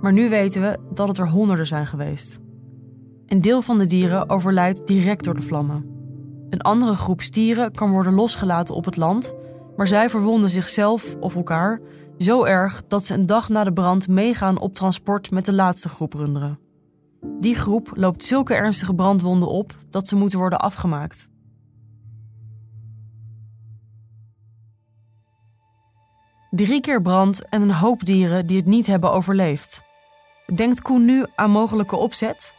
maar 0.00 0.12
nu 0.12 0.28
weten 0.28 0.60
we 0.62 0.78
dat 0.94 1.08
het 1.08 1.18
er 1.18 1.28
honderden 1.28 1.66
zijn 1.66 1.86
geweest. 1.86 2.40
Een 3.26 3.40
deel 3.40 3.62
van 3.62 3.78
de 3.78 3.86
dieren 3.86 4.28
overlijdt 4.28 4.86
direct 4.86 5.24
door 5.24 5.34
de 5.34 5.42
vlammen. 5.42 5.92
Een 6.52 6.62
andere 6.62 6.94
groep 6.94 7.20
stieren 7.20 7.72
kan 7.72 7.90
worden 7.90 8.14
losgelaten 8.14 8.74
op 8.74 8.84
het 8.84 8.96
land, 8.96 9.34
maar 9.76 9.86
zij 9.86 10.10
verwonden 10.10 10.50
zichzelf 10.50 11.16
of 11.20 11.34
elkaar 11.34 11.80
zo 12.18 12.44
erg 12.44 12.82
dat 12.86 13.04
ze 13.04 13.14
een 13.14 13.26
dag 13.26 13.48
na 13.48 13.64
de 13.64 13.72
brand 13.72 14.08
meegaan 14.08 14.58
op 14.60 14.74
transport 14.74 15.30
met 15.30 15.44
de 15.44 15.52
laatste 15.52 15.88
groep 15.88 16.12
runderen. 16.12 16.58
Die 17.40 17.54
groep 17.54 17.90
loopt 17.94 18.24
zulke 18.24 18.54
ernstige 18.54 18.94
brandwonden 18.94 19.48
op 19.48 19.76
dat 19.90 20.08
ze 20.08 20.16
moeten 20.16 20.38
worden 20.38 20.60
afgemaakt. 20.60 21.30
Drie 26.50 26.80
keer 26.80 27.02
brand 27.02 27.48
en 27.48 27.62
een 27.62 27.74
hoop 27.74 28.04
dieren 28.04 28.46
die 28.46 28.56
het 28.56 28.66
niet 28.66 28.86
hebben 28.86 29.12
overleefd. 29.12 29.82
Denkt 30.54 30.82
Koen 30.82 31.04
nu 31.04 31.26
aan 31.34 31.50
mogelijke 31.50 31.96
opzet? 31.96 32.54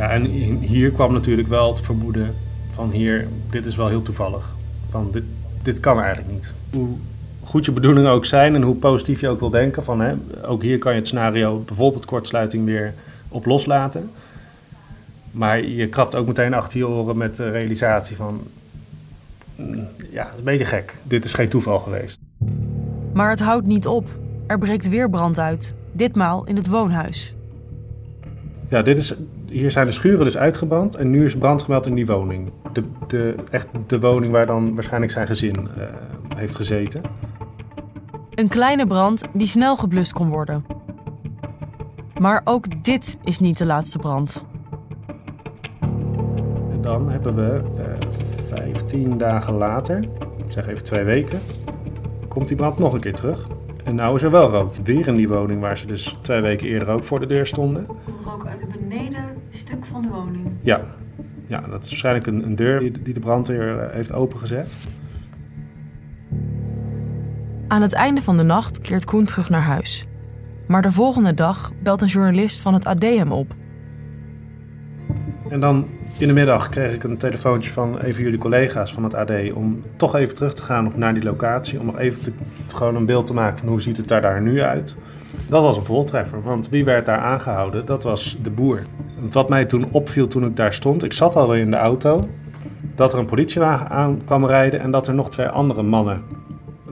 Ja, 0.00 0.10
en 0.10 0.24
hier 0.60 0.90
kwam 0.90 1.12
natuurlijk 1.12 1.48
wel 1.48 1.70
het 1.70 1.80
vermoeden 1.80 2.34
van 2.70 2.90
hier, 2.90 3.28
dit 3.50 3.66
is 3.66 3.76
wel 3.76 3.88
heel 3.88 4.02
toevallig. 4.02 4.54
Van 4.88 5.08
dit, 5.12 5.22
dit 5.62 5.80
kan 5.80 6.00
eigenlijk 6.00 6.32
niet. 6.32 6.54
Hoe 6.72 6.88
goed 7.42 7.64
je 7.64 7.72
bedoelingen 7.72 8.10
ook 8.10 8.24
zijn 8.24 8.54
en 8.54 8.62
hoe 8.62 8.74
positief 8.74 9.20
je 9.20 9.28
ook 9.28 9.40
wil 9.40 9.50
denken 9.50 9.84
van 9.84 10.00
hè, 10.00 10.14
ook 10.44 10.62
hier 10.62 10.78
kan 10.78 10.92
je 10.92 10.98
het 10.98 11.06
scenario 11.06 11.62
bijvoorbeeld 11.66 12.04
kortsluiting 12.04 12.64
weer 12.64 12.94
op 13.28 13.46
loslaten. 13.46 14.10
Maar 15.30 15.64
je 15.64 15.88
krabt 15.88 16.14
ook 16.14 16.26
meteen 16.26 16.54
achter 16.54 16.78
je 16.78 16.88
oren 16.88 17.16
met 17.16 17.36
de 17.36 17.50
realisatie 17.50 18.16
van 18.16 18.40
mm, 19.56 19.88
ja, 20.10 20.30
een 20.38 20.44
beetje 20.44 20.64
gek. 20.64 20.94
Dit 21.02 21.24
is 21.24 21.32
geen 21.32 21.48
toeval 21.48 21.78
geweest. 21.78 22.18
Maar 23.12 23.30
het 23.30 23.40
houdt 23.40 23.66
niet 23.66 23.86
op. 23.86 24.08
Er 24.46 24.58
breekt 24.58 24.88
weer 24.88 25.10
brand 25.10 25.38
uit. 25.38 25.74
Ditmaal 25.92 26.44
in 26.46 26.56
het 26.56 26.68
woonhuis. 26.68 27.34
Ja, 28.68 28.82
dit 28.82 28.96
is, 28.96 29.14
hier 29.50 29.70
zijn 29.70 29.86
de 29.86 29.92
schuren 29.92 30.24
dus 30.24 30.36
uitgebrand 30.36 30.96
en 30.96 31.10
nu 31.10 31.24
is 31.24 31.36
brand 31.36 31.62
gemeld 31.62 31.86
in 31.86 31.94
die 31.94 32.06
woning. 32.06 32.52
De, 32.72 32.84
de, 33.06 33.34
echt 33.50 33.66
de 33.86 34.00
woning 34.00 34.32
waar 34.32 34.46
dan 34.46 34.74
waarschijnlijk 34.74 35.12
zijn 35.12 35.26
gezin 35.26 35.68
uh, 35.78 35.84
heeft 36.36 36.54
gezeten. 36.54 37.02
Een 38.34 38.48
kleine 38.48 38.86
brand 38.86 39.22
die 39.32 39.46
snel 39.46 39.76
geblust 39.76 40.12
kon 40.12 40.28
worden. 40.28 40.64
Maar 42.18 42.40
ook 42.44 42.84
dit 42.84 43.18
is 43.24 43.38
niet 43.38 43.58
de 43.58 43.66
laatste 43.66 43.98
brand. 43.98 44.46
En 46.70 46.80
dan 46.80 47.10
hebben 47.10 47.34
we 47.34 47.60
uh, 47.78 47.84
15 48.46 49.18
dagen 49.18 49.54
later, 49.54 50.02
ik 50.36 50.52
zeg 50.52 50.68
even 50.68 50.84
twee 50.84 51.04
weken, 51.04 51.40
komt 52.28 52.48
die 52.48 52.56
brand 52.56 52.78
nog 52.78 52.92
een 52.92 53.00
keer 53.00 53.14
terug. 53.14 53.48
En 53.84 53.94
nou 53.94 54.16
is 54.16 54.22
er 54.22 54.30
wel 54.30 54.48
rook. 54.48 54.74
Weer 54.84 55.08
in 55.08 55.16
die 55.16 55.28
woning 55.28 55.60
waar 55.60 55.78
ze 55.78 55.86
dus 55.86 56.16
twee 56.20 56.40
weken 56.40 56.66
eerder 56.66 56.88
ook 56.88 57.04
voor 57.04 57.20
de 57.20 57.26
deur 57.26 57.46
stonden. 57.46 57.86
Komt 57.86 58.20
rook 58.24 58.46
uit 58.46 58.60
het 58.60 58.70
benedenstuk 58.70 59.29
van 59.90 60.02
de 60.02 60.08
woning? 60.08 60.46
Ja, 60.60 60.80
ja 61.46 61.60
dat 61.60 61.84
is 61.84 61.88
waarschijnlijk 61.88 62.26
een, 62.26 62.44
een 62.44 62.54
deur 62.54 62.80
die, 62.80 63.02
die 63.02 63.14
de 63.14 63.20
brandweer 63.20 63.90
heeft 63.92 64.12
opengezet. 64.12 64.68
Aan 67.68 67.82
het 67.82 67.92
einde 67.92 68.22
van 68.22 68.36
de 68.36 68.42
nacht 68.42 68.78
keert 68.78 69.04
Koen 69.04 69.24
terug 69.24 69.50
naar 69.50 69.62
huis. 69.62 70.06
Maar 70.66 70.82
de 70.82 70.92
volgende 70.92 71.34
dag 71.34 71.72
belt 71.82 72.02
een 72.02 72.08
journalist 72.08 72.60
van 72.60 72.74
het 72.74 72.84
AD 72.84 73.02
hem 73.02 73.32
op. 73.32 73.54
En 75.48 75.60
dan 75.60 75.86
in 76.18 76.26
de 76.26 76.32
middag 76.32 76.68
kreeg 76.68 76.94
ik 76.94 77.04
een 77.04 77.16
telefoontje 77.16 77.70
van 77.70 78.00
een 78.00 78.14
van 78.14 78.22
jullie 78.22 78.38
collega's 78.38 78.92
van 78.92 79.04
het 79.04 79.14
AD 79.14 79.52
om 79.54 79.82
toch 79.96 80.14
even 80.14 80.34
terug 80.34 80.54
te 80.54 80.62
gaan 80.62 80.92
naar 80.96 81.14
die 81.14 81.22
locatie. 81.22 81.80
Om 81.80 81.86
nog 81.86 81.98
even 81.98 82.22
te, 82.22 82.32
gewoon 82.74 82.96
een 82.96 83.06
beeld 83.06 83.26
te 83.26 83.34
maken 83.34 83.58
van 83.58 83.68
hoe 83.68 83.80
ziet 83.80 83.96
het 83.96 84.08
daar, 84.08 84.20
daar 84.20 84.42
nu 84.42 84.60
uit. 84.62 84.94
Dat 85.50 85.62
was 85.62 85.76
een 85.76 85.84
voltreffer, 85.84 86.42
want 86.42 86.68
wie 86.68 86.84
werd 86.84 87.06
daar 87.06 87.18
aangehouden? 87.18 87.86
Dat 87.86 88.02
was 88.02 88.38
de 88.42 88.50
boer. 88.50 88.82
Wat 89.30 89.48
mij 89.48 89.64
toen 89.64 89.88
opviel 89.90 90.26
toen 90.26 90.44
ik 90.44 90.56
daar 90.56 90.72
stond, 90.72 91.04
ik 91.04 91.12
zat 91.12 91.36
alweer 91.36 91.60
in 91.60 91.70
de 91.70 91.76
auto, 91.76 92.28
dat 92.94 93.12
er 93.12 93.18
een 93.18 93.26
politiewagen 93.26 93.88
aan 93.88 94.20
kwam 94.24 94.46
rijden 94.46 94.80
en 94.80 94.90
dat 94.90 95.08
er 95.08 95.14
nog 95.14 95.30
twee 95.30 95.46
andere 95.46 95.82
mannen 95.82 96.22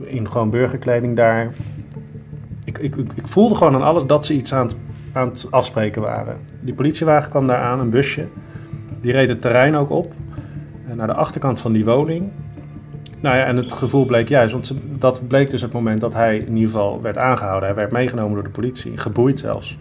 in 0.03 0.31
gewoon 0.31 0.49
burgerkleding 0.49 1.15
daar. 1.15 1.53
Ik, 2.63 2.77
ik, 2.77 2.95
ik 2.95 3.27
voelde 3.27 3.55
gewoon 3.55 3.75
aan 3.75 3.83
alles 3.83 4.05
dat 4.05 4.25
ze 4.25 4.33
iets 4.33 4.53
aan 4.53 4.67
het, 4.67 4.75
aan 5.11 5.27
het 5.27 5.47
afspreken 5.49 6.01
waren. 6.01 6.37
Die 6.59 6.73
politiewagen 6.73 7.29
kwam 7.29 7.47
daar 7.47 7.61
aan, 7.61 7.79
een 7.79 7.89
busje. 7.89 8.27
Die 9.01 9.11
reed 9.11 9.29
het 9.29 9.41
terrein 9.41 9.75
ook 9.75 9.89
op. 9.89 10.13
En 10.87 10.97
naar 10.97 11.07
de 11.07 11.13
achterkant 11.13 11.59
van 11.59 11.71
die 11.71 11.85
woning. 11.85 12.31
Nou 13.21 13.35
ja, 13.35 13.45
en 13.45 13.55
het 13.55 13.71
gevoel 13.71 14.05
bleek 14.05 14.27
juist, 14.27 14.53
want 14.53 14.73
dat 14.99 15.27
bleek 15.27 15.49
dus 15.49 15.61
het 15.61 15.73
moment 15.73 16.01
dat 16.01 16.13
hij 16.13 16.37
in 16.37 16.55
ieder 16.55 16.71
geval 16.71 17.01
werd 17.01 17.17
aangehouden. 17.17 17.67
Hij 17.67 17.77
werd 17.77 17.91
meegenomen 17.91 18.33
door 18.33 18.43
de 18.43 18.49
politie, 18.49 18.97
geboeid 18.97 19.39
zelfs. 19.39 19.77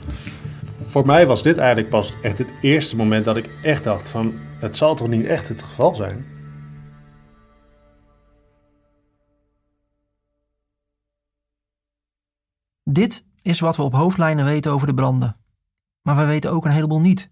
Voor 0.84 1.06
mij 1.06 1.26
was 1.26 1.42
dit 1.42 1.58
eigenlijk 1.58 1.88
pas 1.88 2.14
echt 2.22 2.38
het 2.38 2.52
eerste 2.60 2.96
moment 2.96 3.24
dat 3.24 3.36
ik 3.36 3.50
echt 3.62 3.84
dacht 3.84 4.08
van, 4.08 4.34
het 4.60 4.76
zal 4.76 4.94
toch 4.94 5.08
niet 5.08 5.24
echt 5.24 5.48
het 5.48 5.62
geval 5.62 5.94
zijn? 5.94 6.26
Dit 12.82 13.24
is 13.42 13.60
wat 13.60 13.76
we 13.76 13.82
op 13.82 13.94
hoofdlijnen 13.94 14.44
weten 14.44 14.72
over 14.72 14.86
de 14.86 14.94
branden. 14.94 15.36
Maar 16.02 16.16
we 16.16 16.24
weten 16.24 16.50
ook 16.50 16.64
een 16.64 16.70
heleboel 16.70 17.00
niet. 17.00 17.30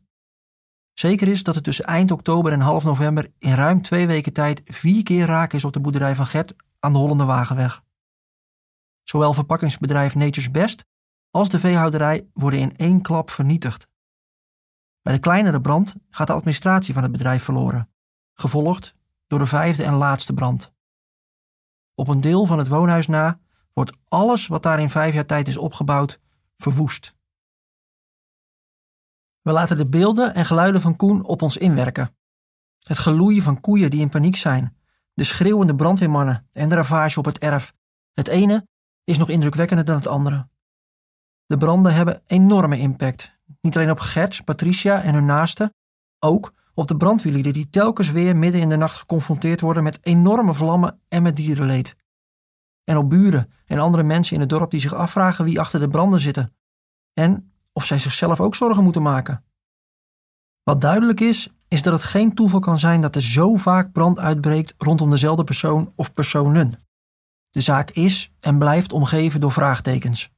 Zeker 0.98 1.28
is 1.28 1.42
dat 1.42 1.54
het 1.54 1.64
tussen 1.64 1.84
eind 1.84 2.10
oktober 2.10 2.52
en 2.52 2.60
half 2.60 2.84
november 2.84 3.32
in 3.38 3.54
ruim 3.54 3.82
twee 3.82 4.06
weken 4.06 4.32
tijd 4.32 4.62
vier 4.64 5.02
keer 5.02 5.26
raak 5.26 5.52
is 5.52 5.64
op 5.64 5.72
de 5.72 5.80
boerderij 5.80 6.14
van 6.14 6.26
Gert 6.26 6.54
aan 6.78 6.92
de 6.92 6.98
Hollende 6.98 7.24
Wagenweg. 7.24 7.82
Zowel 9.02 9.32
verpakkingsbedrijf 9.32 10.14
Nature's 10.14 10.50
Best 10.50 10.84
als 11.30 11.48
de 11.48 11.58
veehouderij 11.58 12.28
worden 12.32 12.60
in 12.60 12.76
één 12.76 13.02
klap 13.02 13.30
vernietigd. 13.30 13.88
Bij 15.02 15.12
de 15.12 15.20
kleinere 15.20 15.60
brand 15.60 15.94
gaat 16.08 16.26
de 16.26 16.32
administratie 16.32 16.94
van 16.94 17.02
het 17.02 17.12
bedrijf 17.12 17.42
verloren, 17.42 17.90
gevolgd 18.34 18.94
door 19.26 19.38
de 19.38 19.46
vijfde 19.46 19.84
en 19.84 19.94
laatste 19.94 20.32
brand. 20.32 20.72
Op 21.94 22.08
een 22.08 22.20
deel 22.20 22.46
van 22.46 22.58
het 22.58 22.68
woonhuis 22.68 23.06
na 23.06 23.40
wordt 23.72 23.92
alles 24.08 24.46
wat 24.46 24.62
daar 24.62 24.80
in 24.80 24.90
vijf 24.90 25.14
jaar 25.14 25.26
tijd 25.26 25.48
is 25.48 25.56
opgebouwd 25.56 26.20
verwoest. 26.56 27.15
We 29.46 29.52
laten 29.52 29.76
de 29.76 29.86
beelden 29.86 30.34
en 30.34 30.46
geluiden 30.46 30.80
van 30.80 30.96
Koen 30.96 31.24
op 31.24 31.42
ons 31.42 31.56
inwerken. 31.56 32.10
Het 32.82 32.98
geloeien 32.98 33.42
van 33.42 33.60
koeien 33.60 33.90
die 33.90 34.00
in 34.00 34.08
paniek 34.08 34.36
zijn, 34.36 34.76
de 35.14 35.24
schreeuwende 35.24 35.74
brandweermannen 35.74 36.48
en 36.52 36.68
de 36.68 36.74
ravage 36.74 37.18
op 37.18 37.24
het 37.24 37.38
erf. 37.38 37.74
Het 38.12 38.28
ene 38.28 38.66
is 39.04 39.18
nog 39.18 39.28
indrukwekkender 39.28 39.84
dan 39.84 39.96
het 39.96 40.06
andere. 40.06 40.48
De 41.46 41.56
branden 41.56 41.94
hebben 41.94 42.22
enorme 42.26 42.78
impact. 42.78 43.38
Niet 43.60 43.76
alleen 43.76 43.90
op 43.90 44.00
Gert, 44.00 44.44
Patricia 44.44 45.02
en 45.02 45.14
hun 45.14 45.24
naasten, 45.24 45.74
ook 46.18 46.52
op 46.74 46.86
de 46.86 46.96
brandweerlieden 46.96 47.52
die 47.52 47.70
telkens 47.70 48.10
weer 48.10 48.36
midden 48.36 48.60
in 48.60 48.68
de 48.68 48.76
nacht 48.76 48.96
geconfronteerd 48.96 49.60
worden 49.60 49.82
met 49.82 49.98
enorme 50.02 50.54
vlammen 50.54 51.00
en 51.08 51.22
met 51.22 51.36
dierenleed. 51.36 51.96
En 52.84 52.96
op 52.96 53.10
buren 53.10 53.52
en 53.66 53.78
andere 53.78 54.02
mensen 54.02 54.34
in 54.34 54.40
het 54.40 54.48
dorp 54.48 54.70
die 54.70 54.80
zich 54.80 54.94
afvragen 54.94 55.44
wie 55.44 55.60
achter 55.60 55.80
de 55.80 55.88
branden 55.88 56.20
zitten. 56.20 56.56
En 57.12 57.50
of 57.76 57.84
zij 57.84 57.98
zichzelf 57.98 58.40
ook 58.40 58.54
zorgen 58.54 58.82
moeten 58.82 59.02
maken. 59.02 59.44
Wat 60.62 60.80
duidelijk 60.80 61.20
is, 61.20 61.54
is 61.68 61.82
dat 61.82 61.92
het 61.92 62.02
geen 62.02 62.34
toeval 62.34 62.60
kan 62.60 62.78
zijn 62.78 63.00
dat 63.00 63.14
er 63.14 63.22
zo 63.22 63.56
vaak 63.56 63.92
brand 63.92 64.18
uitbreekt 64.18 64.74
rondom 64.78 65.10
dezelfde 65.10 65.44
persoon 65.44 65.92
of 65.94 66.12
personen. 66.12 66.74
De 67.50 67.60
zaak 67.60 67.90
is 67.90 68.32
en 68.40 68.58
blijft 68.58 68.92
omgeven 68.92 69.40
door 69.40 69.52
vraagtekens. 69.52 70.30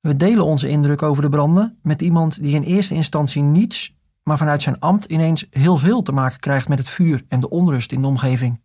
We 0.00 0.16
delen 0.16 0.44
onze 0.44 0.68
indruk 0.68 1.02
over 1.02 1.22
de 1.22 1.28
branden 1.28 1.78
met 1.82 2.02
iemand 2.02 2.42
die 2.42 2.54
in 2.54 2.62
eerste 2.62 2.94
instantie 2.94 3.42
niets, 3.42 3.96
maar 4.22 4.38
vanuit 4.38 4.62
zijn 4.62 4.80
ambt 4.80 5.04
ineens 5.04 5.46
heel 5.50 5.76
veel 5.76 6.02
te 6.02 6.12
maken 6.12 6.40
krijgt 6.40 6.68
met 6.68 6.78
het 6.78 6.88
vuur 6.88 7.24
en 7.28 7.40
de 7.40 7.48
onrust 7.48 7.92
in 7.92 8.00
de 8.00 8.06
omgeving. 8.06 8.60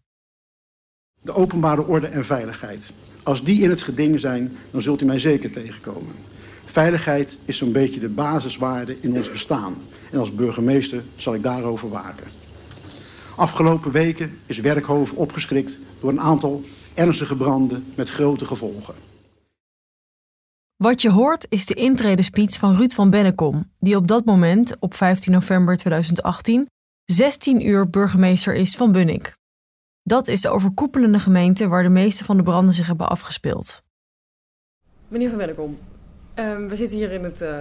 De 1.22 1.34
openbare 1.34 1.86
orde 1.86 2.08
en 2.08 2.26
veiligheid. 2.26 2.94
Als 3.24 3.44
die 3.44 3.62
in 3.62 3.70
het 3.70 3.82
geding 3.82 4.20
zijn, 4.20 4.58
dan 4.72 4.82
zult 4.82 5.02
u 5.02 5.06
mij 5.06 5.20
zeker 5.20 5.52
tegenkomen. 5.52 6.35
Veiligheid 6.76 7.38
is 7.46 7.58
zo'n 7.58 7.72
beetje 7.72 8.00
de 8.00 8.10
basiswaarde 8.10 8.98
in 9.02 9.14
ons 9.14 9.32
bestaan. 9.32 9.76
En 10.12 10.20
als 10.20 10.36
burgemeester 10.36 11.04
zal 11.16 11.34
ik 11.34 11.44
daarover 11.44 11.90
waken. 11.90 12.28
Afgelopen 13.36 13.92
weken 13.92 14.40
is 14.46 14.60
Werkhoven 14.60 15.18
opgeschrikt 15.18 15.80
door 16.00 16.10
een 16.10 16.20
aantal 16.20 16.62
ernstige 16.94 17.36
branden 17.36 17.86
met 17.96 18.10
grote 18.10 18.46
gevolgen. 18.46 18.94
Wat 20.76 21.02
je 21.02 21.10
hoort 21.10 21.46
is 21.50 21.66
de 21.66 21.74
intredespeech 21.74 22.58
van 22.58 22.76
Ruud 22.76 22.92
van 22.92 23.10
Bennekom, 23.10 23.72
die 23.80 23.96
op 23.96 24.08
dat 24.08 24.26
moment, 24.26 24.76
op 24.80 24.94
15 24.94 25.32
november 25.32 25.78
2018, 25.78 26.70
16 27.06 27.68
uur 27.68 27.90
burgemeester 27.90 28.56
is 28.56 28.76
van 28.76 28.92
Bunnik. 28.92 29.36
Dat 30.04 30.28
is 30.28 30.42
de 30.42 30.50
overkoepelende 30.50 31.20
gemeente 31.20 31.68
waar 31.68 31.84
de 31.84 31.90
meeste 31.90 32.24
van 32.24 32.38
de 32.38 32.44
branden 32.44 32.74
zich 32.74 32.88
hebben 32.88 33.10
afgespeeld. 33.10 33.84
Meneer 35.08 35.30
van 35.30 35.38
Bennekom, 35.38 35.78
um, 36.40 36.68
we 36.68 36.76
zitten 36.76 36.98
hier 36.98 37.12
in 37.12 37.24
het, 37.24 37.42
uh, 37.42 37.60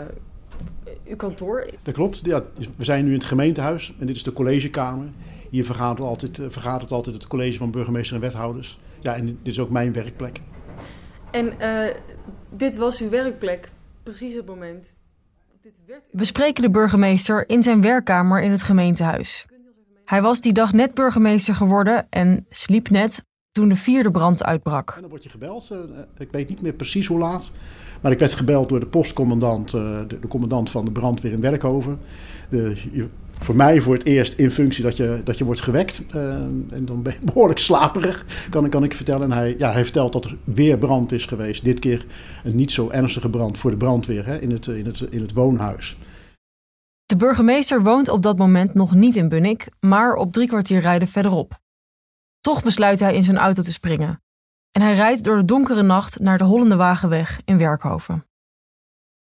uw 1.06 1.16
kantoor. 1.16 1.66
Dat 1.82 1.94
klopt. 1.94 2.20
Ja, 2.24 2.42
we 2.76 2.84
zijn 2.84 3.04
nu 3.04 3.10
in 3.10 3.18
het 3.18 3.24
gemeentehuis 3.24 3.94
en 3.98 4.06
dit 4.06 4.16
is 4.16 4.22
de 4.22 4.32
collegekamer. 4.32 5.08
Hier 5.50 5.64
vergadert 5.64 6.08
altijd, 6.08 6.38
uh, 6.38 6.46
vergadert 6.48 6.90
altijd 6.90 7.16
het 7.16 7.26
college 7.26 7.58
van 7.58 7.70
burgemeester 7.70 8.14
en 8.14 8.22
wethouders. 8.22 8.78
Ja, 9.00 9.14
en 9.14 9.26
dit 9.26 9.38
is 9.42 9.58
ook 9.58 9.70
mijn 9.70 9.92
werkplek. 9.92 10.40
En 11.30 11.52
uh, 11.60 11.94
dit 12.50 12.76
was 12.76 13.00
uw 13.00 13.08
werkplek, 13.08 13.70
precies 14.02 14.34
het 14.34 14.46
moment. 14.46 14.98
Dit 15.62 15.72
werd 15.86 16.08
We 16.10 16.24
spreken 16.24 16.62
de 16.62 16.70
burgemeester 16.70 17.48
in 17.48 17.62
zijn 17.62 17.80
werkkamer 17.80 18.42
in 18.42 18.50
het 18.50 18.62
gemeentehuis. 18.62 19.46
Hij 20.04 20.22
was 20.22 20.40
die 20.40 20.52
dag 20.52 20.72
net 20.72 20.94
burgemeester 20.94 21.54
geworden 21.54 22.06
en 22.10 22.46
sliep 22.50 22.90
net 22.90 23.24
toen 23.52 23.68
de 23.68 23.76
vierde 23.76 24.10
brand 24.10 24.44
uitbrak. 24.44 24.90
En 24.90 25.00
dan 25.00 25.10
word 25.10 25.22
je 25.22 25.30
gebeld. 25.30 25.74
Ik 26.18 26.30
weet 26.30 26.48
niet 26.48 26.62
meer 26.62 26.72
precies 26.72 27.06
hoe 27.06 27.18
laat. 27.18 27.52
Maar 28.04 28.12
ik 28.12 28.18
werd 28.18 28.32
gebeld 28.32 28.68
door 28.68 28.80
de 28.80 28.86
postcommandant, 28.86 29.74
uh, 29.74 29.98
de, 30.08 30.18
de, 30.20 30.28
commandant 30.28 30.70
van 30.70 30.84
de 30.84 30.90
brandweer 30.90 31.32
in 31.32 31.40
Werkhoven. 31.40 31.98
De, 32.48 32.76
voor 33.38 33.56
mij 33.56 33.80
voor 33.80 33.94
het 33.94 34.04
eerst 34.04 34.34
in 34.38 34.50
functie 34.50 34.82
dat 34.84 34.96
je, 34.96 35.20
dat 35.24 35.38
je 35.38 35.44
wordt 35.44 35.60
gewekt. 35.60 36.02
Uh, 36.14 36.34
en 36.70 36.84
dan 36.84 37.02
ben 37.02 37.12
je 37.12 37.26
behoorlijk 37.32 37.58
slaperig, 37.58 38.26
kan, 38.50 38.68
kan 38.68 38.84
ik 38.84 38.94
vertellen. 38.94 39.30
En 39.30 39.36
hij, 39.36 39.54
ja, 39.58 39.72
hij 39.72 39.82
vertelt 39.82 40.12
dat 40.12 40.24
er 40.24 40.36
weer 40.44 40.78
brand 40.78 41.12
is 41.12 41.26
geweest. 41.26 41.64
Dit 41.64 41.80
keer 41.80 42.06
een 42.44 42.56
niet 42.56 42.72
zo 42.72 42.90
ernstige 42.90 43.30
brand 43.30 43.58
voor 43.58 43.70
de 43.70 43.76
brandweer 43.76 44.26
hè, 44.26 44.40
in, 44.40 44.50
het, 44.50 44.66
in, 44.66 44.86
het, 44.86 45.00
in 45.10 45.20
het 45.20 45.32
woonhuis. 45.32 45.96
De 47.04 47.16
burgemeester 47.16 47.82
woont 47.82 48.08
op 48.08 48.22
dat 48.22 48.38
moment 48.38 48.74
nog 48.74 48.94
niet 48.94 49.16
in 49.16 49.28
Bunnik, 49.28 49.68
maar 49.80 50.14
op 50.14 50.32
drie 50.32 50.48
kwartier 50.48 50.80
rijden 50.80 51.08
verderop. 51.08 51.58
Toch 52.40 52.62
besluit 52.62 53.00
hij 53.00 53.14
in 53.14 53.22
zijn 53.22 53.38
auto 53.38 53.62
te 53.62 53.72
springen. 53.72 54.23
En 54.76 54.82
hij 54.82 54.94
rijdt 54.94 55.24
door 55.24 55.36
de 55.36 55.44
donkere 55.44 55.82
nacht 55.82 56.18
naar 56.18 56.38
de 56.38 56.44
Hollende 56.44 56.76
Wagenweg 56.76 57.40
in 57.44 57.58
Werkhoven. 57.58 58.26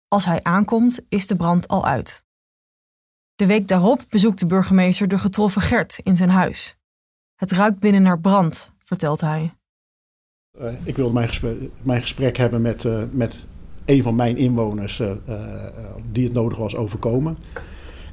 Als 0.08 0.26
hij 0.26 0.44
aankomt, 0.44 1.06
is 1.10 1.28
de 1.28 1.36
brand 1.36 1.68
al 1.68 1.86
uit. 1.86 2.24
De 3.36 3.46
week 3.46 3.68
daarop 3.68 4.02
bezoekt 4.10 4.39
de 4.39 4.46
burgemeester 4.46 5.08
de 5.08 5.18
getroffen 5.18 5.62
Gert 5.62 6.00
in 6.04 6.16
zijn 6.16 6.30
huis. 6.30 6.78
Het 7.36 7.52
ruikt 7.52 7.80
binnen 7.80 8.02
naar 8.02 8.20
brand, 8.20 8.72
vertelt 8.80 9.22
hij. 9.22 9.54
Uh, 10.60 10.88
ik 10.88 10.96
wilde 10.96 11.13
mijn 11.13 11.28
gesprek, 11.28 11.58
mijn 11.82 12.02
gesprek 12.02 12.38
hebben 12.38 12.62
met, 12.62 12.84
uh, 12.84 13.04
met 13.12 13.48
een 13.86 14.04
van 14.04 14.16
mijn 14.16 14.38
inwoners 14.38 15.00
uh, 15.00 15.12
die 16.12 16.24
het 16.24 16.34
nodig 16.34 16.58
was 16.58 16.76
overkomen. 16.76 17.38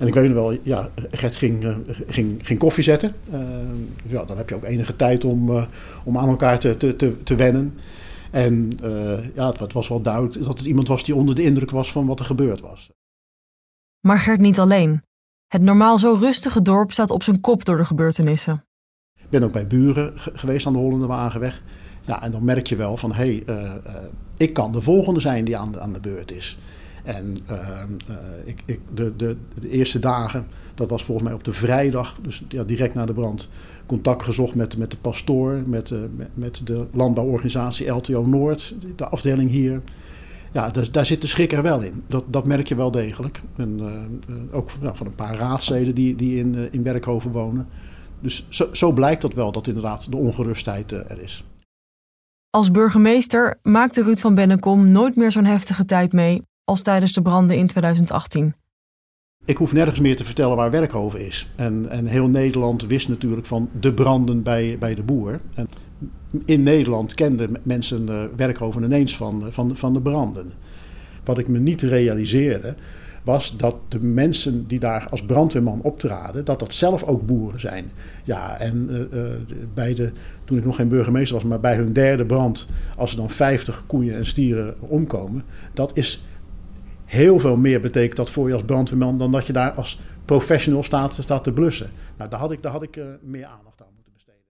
En 0.01 0.07
ik 0.07 0.15
weet 0.15 0.25
nog 0.25 0.35
wel, 0.35 0.59
ja, 0.63 0.89
Gert 1.11 1.37
ging, 1.37 1.77
ging, 2.07 2.47
ging 2.47 2.59
koffie 2.59 2.85
zetten. 2.85 3.15
ja, 4.07 4.25
dan 4.25 4.37
heb 4.37 4.49
je 4.49 4.55
ook 4.55 4.65
enige 4.65 4.97
tijd 4.97 5.25
om, 5.25 5.67
om 6.05 6.19
aan 6.19 6.29
elkaar 6.29 6.59
te, 6.59 6.77
te, 6.77 6.97
te, 6.97 7.23
te 7.23 7.35
wennen. 7.35 7.79
En 8.31 8.71
ja, 9.35 9.47
het, 9.47 9.59
het 9.59 9.73
was 9.73 9.89
wel 9.89 10.03
duidelijk 10.03 10.45
dat 10.45 10.59
het 10.59 10.67
iemand 10.67 10.89
was 10.89 11.05
die 11.05 11.15
onder 11.15 11.35
de 11.35 11.43
indruk 11.43 11.71
was 11.71 11.93
van 11.93 12.07
wat 12.07 12.19
er 12.19 12.25
gebeurd 12.25 12.61
was. 12.61 12.91
Maar 14.01 14.19
Gert 14.19 14.41
niet 14.41 14.59
alleen. 14.59 15.03
Het 15.47 15.63
normaal 15.63 15.99
zo 15.99 16.17
rustige 16.21 16.63
dorp 16.63 16.93
staat 16.93 17.11
op 17.11 17.23
zijn 17.23 17.41
kop 17.41 17.65
door 17.65 17.77
de 17.77 17.85
gebeurtenissen. 17.85 18.65
Ik 19.19 19.31
ben 19.31 19.43
ook 19.43 19.53
bij 19.53 19.67
buren 19.67 20.13
geweest 20.15 20.67
aan 20.67 20.73
de 20.73 20.79
Hollende 20.79 21.07
Wagenweg. 21.07 21.63
Ja, 22.01 22.23
en 22.23 22.33
dan 22.33 22.45
merk 22.45 22.67
je 22.67 22.77
wel 22.77 22.97
van, 22.97 23.13
hé, 23.13 23.25
hey, 23.25 23.43
uh, 23.47 23.75
uh, 23.87 23.95
ik 24.37 24.53
kan 24.53 24.73
de 24.73 24.83
volgende 24.83 25.21
zijn 25.21 25.45
die 25.45 25.57
aan 25.57 25.73
de, 25.73 25.81
aan 25.81 25.93
de 25.93 26.01
beurt 26.01 26.33
is. 26.33 26.59
En 27.05 27.37
uh, 27.51 27.83
ik, 28.45 28.63
ik, 28.65 28.81
de, 28.95 29.17
de, 29.17 29.37
de, 29.61 29.69
eerste 29.69 29.99
dagen, 29.99 30.47
dat 30.75 30.91
was 30.91 31.05
volgens 31.05 31.27
mij 31.27 31.37
op 31.37 31.45
de 31.45 31.53
vrijdag, 31.53 32.19
dus 32.23 32.43
ja, 32.49 32.65
direct 32.65 32.95
na 32.95 33.07
de 33.07 33.13
brand, 33.13 33.49
contact 33.87 34.23
gezocht 34.23 34.55
met, 34.55 34.77
met 34.77 34.91
de 34.91 34.97
pastoor, 34.97 35.63
met, 35.67 35.95
met, 36.17 36.29
met 36.35 36.67
de 36.67 36.87
landbouworganisatie 36.93 37.89
LTO 37.89 38.27
Noord, 38.27 38.75
de 38.97 39.07
afdeling 39.07 39.51
hier 39.51 39.81
ja, 40.53 40.71
dus, 40.71 40.91
daar 40.91 41.07
zit 41.07 41.21
de 41.21 41.27
schrik 41.27 41.53
er 41.53 41.63
wel 41.63 41.81
in. 41.81 42.03
Dat, 42.07 42.25
dat 42.27 42.45
merk 42.45 42.69
je 42.69 42.75
wel 42.75 42.91
degelijk. 42.91 43.43
En, 43.57 43.79
uh, 44.29 44.37
ook 44.51 44.71
nou, 44.81 44.97
van 44.97 45.07
een 45.07 45.15
paar 45.15 45.37
raadsleden 45.37 45.95
die, 45.95 46.15
die 46.15 46.39
in, 46.39 46.69
in 46.73 46.83
Werkhoven 46.83 47.31
wonen. 47.31 47.69
Dus 48.21 48.47
zo, 48.49 48.69
zo, 48.73 48.93
blijkt 48.93 49.23
dat 49.23 49.35
wel, 49.35 49.53
dat 49.53 49.67
inderdaad 49.67 50.11
de 50.11 50.17
ongerustheid 50.17 50.93
er 50.93 51.23
is. 51.23 51.45
Als 52.51 52.71
burgemeester 52.71 53.59
maakte 53.63 54.03
Ruud 54.03 54.19
van 54.19 54.35
Bennekom 54.35 54.89
nooit 54.89 55.17
meer 55.17 55.33
zo'n 55.33 55.45
heftige 55.45 55.85
tijd 55.85 56.13
mee 56.13 56.43
als 56.65 56.83
tijdens 56.83 57.13
de 57.13 57.23
branden 57.23 57.57
in 57.57 57.67
2018. 57.67 58.55
Ik 59.45 59.57
hoef 59.57 59.73
nergens 59.73 60.01
meer 60.01 60.17
te 60.17 60.25
vertellen 60.25 60.57
waar 60.57 60.71
Werkhoven 60.71 61.27
is. 61.27 61.49
En, 61.57 61.87
en 61.89 62.07
heel 62.07 62.29
Nederland 62.29 62.87
wist 62.87 63.09
natuurlijk 63.09 63.47
van 63.47 63.69
de 63.81 63.93
branden 63.93 64.43
bij, 64.43 64.77
bij 64.79 64.95
de 64.95 65.03
boer. 65.03 65.41
En 65.55 65.69
in 66.45 66.63
Nederland 66.63 67.15
kenden 67.15 67.57
mensen 67.63 68.07
uh, 68.09 68.23
Werkhoven 68.37 68.83
ineens 68.83 69.17
van, 69.17 69.47
van, 69.51 69.77
van 69.77 69.93
de 69.93 70.01
branden. 70.01 70.53
Wat 71.25 71.39
ik 71.39 71.49
me 71.49 71.59
niet 71.59 71.83
realiseerde, 71.83 72.75
was 73.23 73.57
dat 73.57 73.77
de 73.89 74.01
mensen 74.01 74.67
die 74.67 74.79
daar 74.79 75.09
als 75.11 75.23
brandweerman 75.23 75.81
optraden, 75.83 76.45
dat 76.45 76.59
dat 76.59 76.75
zelf 76.75 77.03
ook 77.03 77.27
boeren 77.27 77.61
zijn. 77.61 77.91
Ja, 78.25 78.59
en 78.59 78.89
uh, 78.91 79.23
bij 79.75 79.95
de, 79.95 80.13
toen 80.45 80.59
ik 80.59 80.65
nog 80.65 80.77
geen 80.77 80.89
burgemeester 80.89 81.35
was, 81.35 81.45
maar 81.45 81.61
bij 81.61 81.77
hun 81.77 81.93
derde 81.93 82.27
brand, 82.27 82.67
als 82.97 83.11
er 83.11 83.17
dan 83.17 83.31
50 83.31 83.83
koeien 83.87 84.17
en 84.17 84.27
stieren 84.27 84.75
omkomen, 84.81 85.43
dat 85.73 85.97
is 85.97 86.23
heel 87.11 87.39
veel 87.39 87.57
meer 87.57 87.81
betekent 87.81 88.17
dat 88.17 88.31
voor 88.31 88.49
je 88.49 88.55
als 88.55 88.63
brandweerman 88.63 89.19
dan 89.19 89.33
dat 89.33 89.47
je 89.47 89.53
daar 89.53 89.73
als 89.73 89.99
professional 90.25 90.83
staat, 90.83 91.45
te 91.45 91.53
blussen. 91.53 91.91
Nou, 92.17 92.31
daar 92.31 92.41
had 92.41 92.53
ik, 92.53 92.63
daar 92.63 92.73
had 92.73 92.83
ik 92.83 92.97
uh, 92.97 93.05
meer 93.23 93.45
aandacht 93.45 93.83
aan 93.83 93.89
moeten 93.95 94.13
besteden. 94.13 94.43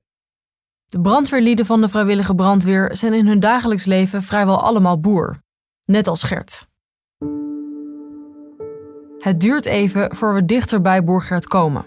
De 0.87 1.01
brandweerlieden 1.01 1.67
van 1.67 1.81
de 1.81 1.89
vrijwillige 1.89 2.35
brandweer 2.35 2.97
zijn 2.97 3.13
in 3.13 3.27
hun 3.27 3.41
dagelijks 3.41 3.85
leven 3.85 4.23
vrijwel 4.23 4.63
allemaal 4.63 4.99
boer. 4.99 5.43
Net 5.85 6.07
als 6.09 6.23
Gert. 6.23 6.69
Het 9.19 9.41
duurt 9.41 9.67
even 9.67 10.17
voor 10.17 10.35
we 10.35 10.45
dichter 10.45 10.81
bij 10.81 11.05
boer 11.05 11.23
Gert 11.23 11.47
komen. 11.47 11.87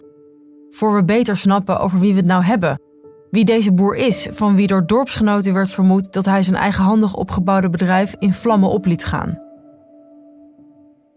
Voor 0.70 0.96
we 0.96 1.04
beter 1.04 1.38
snappen 1.38 1.80
over 1.80 2.00
wie 2.00 2.12
we 2.12 2.18
het 2.18 2.26
nou 2.26 2.44
hebben. 2.44 2.82
Wie 3.30 3.46
deze 3.46 3.74
boer 3.74 3.96
is, 3.96 4.28
van 4.32 4.56
wie 4.56 4.68
door 4.68 4.86
dorpsgenoten 4.86 5.54
werd 5.54 5.70
vermoed 5.70 6.14
dat 6.14 6.26
hij 6.26 6.44
zijn 6.44 6.56
eigenhandig 6.56 7.16
opgebouwde 7.16 7.70
bedrijf 7.70 8.16
in 8.20 8.34
vlammen 8.34 8.70
op 8.70 8.86
liet 8.86 9.06
gaan. 9.06 9.42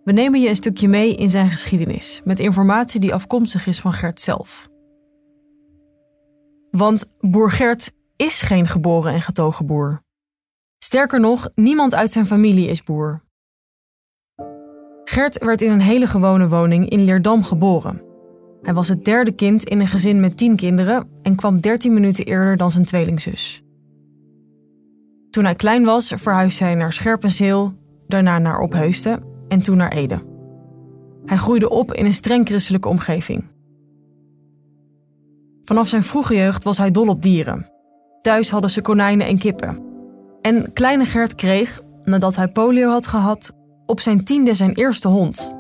We 0.07 0.12
nemen 0.12 0.40
je 0.40 0.49
een 0.49 0.57
stukje 0.57 0.88
mee 0.88 1.14
in 1.14 1.29
zijn 1.29 1.51
geschiedenis, 1.51 2.21
met 2.25 2.38
informatie 2.38 3.01
die 3.01 3.14
afkomstig 3.14 3.66
is 3.66 3.81
van 3.81 3.92
Gert 3.92 4.21
zelf. 4.21 4.69
Want 6.71 7.07
boer 7.21 7.51
Gert 7.51 7.92
is 8.16 8.42
geen 8.42 8.66
geboren 8.66 9.12
en 9.12 9.23
getogen 9.23 9.66
boer. 9.66 10.03
Sterker 10.79 11.21
nog, 11.21 11.49
niemand 11.55 11.95
uit 11.95 12.12
zijn 12.12 12.27
familie 12.27 12.69
is 12.69 12.83
boer. 12.83 13.23
Gert 15.05 15.45
werd 15.45 15.62
in 15.62 15.71
een 15.71 15.81
hele 15.81 16.07
gewone 16.07 16.49
woning 16.49 16.88
in 16.88 17.05
Leerdam 17.05 17.42
geboren. 17.42 18.03
Hij 18.62 18.75
was 18.75 18.88
het 18.88 19.05
derde 19.05 19.33
kind 19.33 19.64
in 19.64 19.81
een 19.81 19.87
gezin 19.87 20.21
met 20.21 20.37
tien 20.37 20.57
kinderen 20.57 21.09
en 21.23 21.37
kwam 21.37 21.61
13 21.61 21.92
minuten 21.92 22.25
eerder 22.25 22.57
dan 22.57 22.71
zijn 22.71 22.85
tweelingzus. 22.85 23.62
Toen 25.31 25.45
hij 25.45 25.55
klein 25.55 25.85
was, 25.85 26.12
verhuisde 26.16 26.64
hij 26.64 26.75
naar 26.75 26.92
Scherpenzeel, 26.92 27.75
daarna 28.07 28.38
naar 28.38 28.59
Opheusden 28.59 29.35
en 29.48 29.62
toen 29.62 29.76
naar 29.76 29.92
Ede. 29.92 30.22
Hij 31.24 31.37
groeide 31.37 31.68
op 31.68 31.92
in 31.92 32.04
een 32.04 32.14
streng 32.14 32.46
christelijke 32.46 32.88
omgeving. 32.88 33.48
Vanaf 35.64 35.88
zijn 35.88 36.02
vroege 36.02 36.35
jeugd 36.35 36.64
was 36.64 36.78
hij 36.78 36.90
dol 36.90 37.09
op 37.09 37.22
dieren. 37.22 37.70
Thuis 38.20 38.50
hadden 38.50 38.70
ze 38.70 38.80
konijnen 38.80 39.26
en 39.26 39.38
kippen. 39.38 39.85
En 40.40 40.72
kleine 40.72 41.04
Gert 41.04 41.35
kreeg, 41.35 41.82
nadat 42.04 42.37
hij 42.37 42.48
polio 42.48 42.90
had 42.90 43.06
gehad, 43.06 43.52
op 43.87 44.00
zijn 44.00 44.24
tiende 44.24 44.54
zijn 44.54 44.72
eerste 44.72 45.09
hond. 45.09 45.54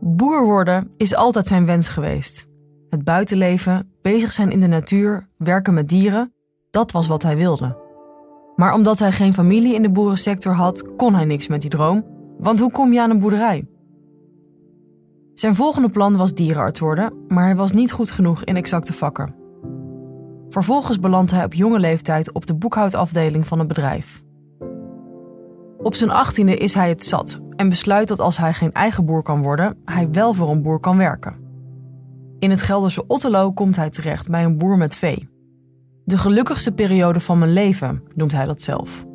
Boer 0.00 0.44
worden 0.44 0.90
is 0.96 1.14
altijd 1.14 1.46
zijn 1.46 1.66
wens 1.66 1.88
geweest. 1.88 2.46
Het 2.88 3.04
buitenleven, 3.04 3.92
bezig 4.02 4.32
zijn 4.32 4.50
in 4.50 4.60
de 4.60 4.66
natuur, 4.66 5.28
werken 5.36 5.74
met 5.74 5.88
dieren, 5.88 6.34
dat 6.70 6.90
was 6.90 7.06
wat 7.06 7.22
hij 7.22 7.36
wilde. 7.36 7.83
Maar 8.56 8.74
omdat 8.74 8.98
hij 8.98 9.12
geen 9.12 9.34
familie 9.34 9.74
in 9.74 9.82
de 9.82 9.90
boerensector 9.90 10.52
had, 10.52 10.96
kon 10.96 11.14
hij 11.14 11.24
niks 11.24 11.48
met 11.48 11.60
die 11.60 11.70
droom. 11.70 12.04
Want 12.38 12.60
hoe 12.60 12.70
kom 12.70 12.92
je 12.92 13.00
aan 13.00 13.10
een 13.10 13.18
boerderij? 13.18 13.66
Zijn 15.34 15.54
volgende 15.54 15.88
plan 15.88 16.16
was 16.16 16.34
dierenarts 16.34 16.80
worden, 16.80 17.12
maar 17.28 17.44
hij 17.44 17.56
was 17.56 17.72
niet 17.72 17.92
goed 17.92 18.10
genoeg 18.10 18.44
in 18.44 18.56
exacte 18.56 18.92
vakken. 18.92 19.34
Vervolgens 20.48 21.00
belandde 21.00 21.34
hij 21.34 21.44
op 21.44 21.54
jonge 21.54 21.78
leeftijd 21.78 22.32
op 22.32 22.46
de 22.46 22.54
boekhoudafdeling 22.54 23.46
van 23.46 23.58
een 23.58 23.66
bedrijf. 23.66 24.22
Op 25.78 25.94
zijn 25.94 26.10
achttiende 26.10 26.56
is 26.56 26.74
hij 26.74 26.88
het 26.88 27.02
zat 27.02 27.40
en 27.56 27.68
besluit 27.68 28.08
dat 28.08 28.20
als 28.20 28.36
hij 28.36 28.54
geen 28.54 28.72
eigen 28.72 29.04
boer 29.04 29.22
kan 29.22 29.42
worden, 29.42 29.76
hij 29.84 30.10
wel 30.10 30.34
voor 30.34 30.50
een 30.50 30.62
boer 30.62 30.80
kan 30.80 30.96
werken. 30.96 31.36
In 32.38 32.50
het 32.50 32.62
Gelderse 32.62 33.06
Otterlo 33.06 33.52
komt 33.52 33.76
hij 33.76 33.90
terecht 33.90 34.30
bij 34.30 34.44
een 34.44 34.58
boer 34.58 34.76
met 34.76 34.96
vee. 34.96 35.28
De 36.04 36.18
gelukkigste 36.18 36.72
periode 36.72 37.20
van 37.20 37.38
mijn 37.38 37.52
leven, 37.52 38.02
noemt 38.14 38.32
hij 38.32 38.44
dat 38.46 38.62
zelf. 38.62 39.06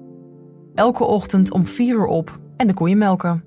Elke 0.73 1.03
ochtend 1.03 1.51
om 1.51 1.65
vier 1.65 1.95
uur 1.95 2.05
op 2.05 2.39
en 2.57 2.67
de 2.67 2.73
koeien 2.73 2.97
melken. 2.97 3.43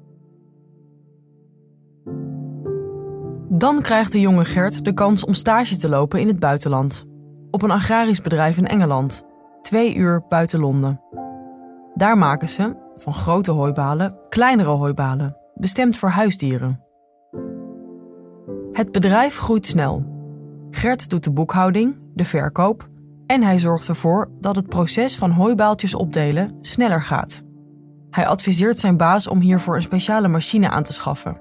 Dan 3.49 3.83
krijgt 3.83 4.13
de 4.13 4.21
jonge 4.21 4.45
Gert 4.45 4.85
de 4.85 4.93
kans 4.93 5.25
om 5.25 5.35
stage 5.35 5.77
te 5.77 5.89
lopen 5.89 6.21
in 6.21 6.27
het 6.27 6.39
buitenland. 6.39 7.07
Op 7.51 7.63
een 7.63 7.71
agrarisch 7.71 8.21
bedrijf 8.21 8.57
in 8.57 8.67
Engeland, 8.67 9.25
twee 9.63 9.97
uur 9.97 10.25
buiten 10.29 10.61
Londen. 10.61 11.01
Daar 11.95 12.19
maken 12.19 12.49
ze, 12.49 12.77
van 12.97 13.15
grote 13.15 13.51
hooibalen, 13.51 14.19
kleinere 14.29 14.71
hooibalen, 14.71 15.37
bestemd 15.55 15.97
voor 15.97 16.09
huisdieren. 16.09 16.81
Het 18.73 18.93
bedrijf 18.93 19.37
groeit 19.37 19.67
snel. 19.67 20.05
Gert 20.71 21.11
doet 21.11 21.25
de 21.25 21.33
boekhouding, 21.33 21.99
de 22.15 22.25
verkoop 22.25 22.91
en 23.33 23.43
hij 23.43 23.59
zorgt 23.59 23.89
ervoor 23.89 24.31
dat 24.41 24.57
het 24.57 24.69
proces 24.69 25.17
van 25.17 25.31
hooibaaltjes 25.31 25.95
opdelen 25.95 26.59
sneller 26.61 27.03
gaat. 27.03 27.43
Hij 28.11 28.27
adviseert 28.27 28.79
zijn 28.79 28.97
baas 28.97 29.27
om 29.27 29.41
hiervoor 29.41 29.75
een 29.75 29.83
speciale 29.83 30.29
machine 30.29 30.69
aan 30.69 30.83
te 30.83 30.93
schaffen. 30.93 31.41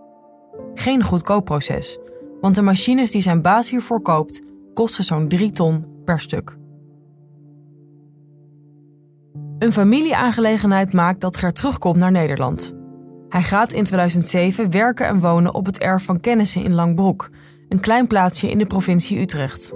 Geen 0.74 1.04
goedkoop 1.04 1.46
proces, 1.46 2.00
want 2.42 2.56
de 2.56 2.62
machines 2.62 3.12
die 3.12 3.22
zijn 3.22 3.42
baas 3.42 3.70
hiervoor 3.70 4.02
koopt 4.02 4.42
kosten 4.74 5.04
zo'n 5.04 5.28
3 5.28 5.52
ton 5.52 5.86
per 6.06 6.20
stuk. 6.20 6.58
Een 9.60 9.74
familieaangelegenheid 9.74 10.94
maakt 10.94 11.22
dat 11.22 11.38
Gert 11.38 11.56
terugkomt 11.56 11.98
naar 11.98 12.12
Nederland. 12.12 12.76
Hij 13.30 13.44
gaat 13.44 13.74
in 13.74 13.84
2007 13.84 14.72
werken 14.72 15.08
en 15.08 15.20
wonen 15.20 15.54
op 15.54 15.66
het 15.66 15.78
erf 15.78 16.04
van 16.04 16.20
kennissen 16.20 16.64
in 16.64 16.74
Langbroek, 16.74 17.30
een 17.70 17.80
klein 17.80 18.08
plaatsje 18.08 18.50
in 18.50 18.58
de 18.58 18.66
provincie 18.66 19.20
Utrecht. 19.20 19.74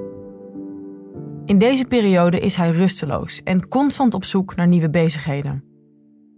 In 1.45 1.59
deze 1.59 1.85
periode 1.85 2.39
is 2.39 2.55
hij 2.55 2.71
rusteloos 2.71 3.43
en 3.43 3.67
constant 3.67 4.13
op 4.13 4.23
zoek 4.23 4.55
naar 4.55 4.67
nieuwe 4.67 4.89
bezigheden. 4.89 5.63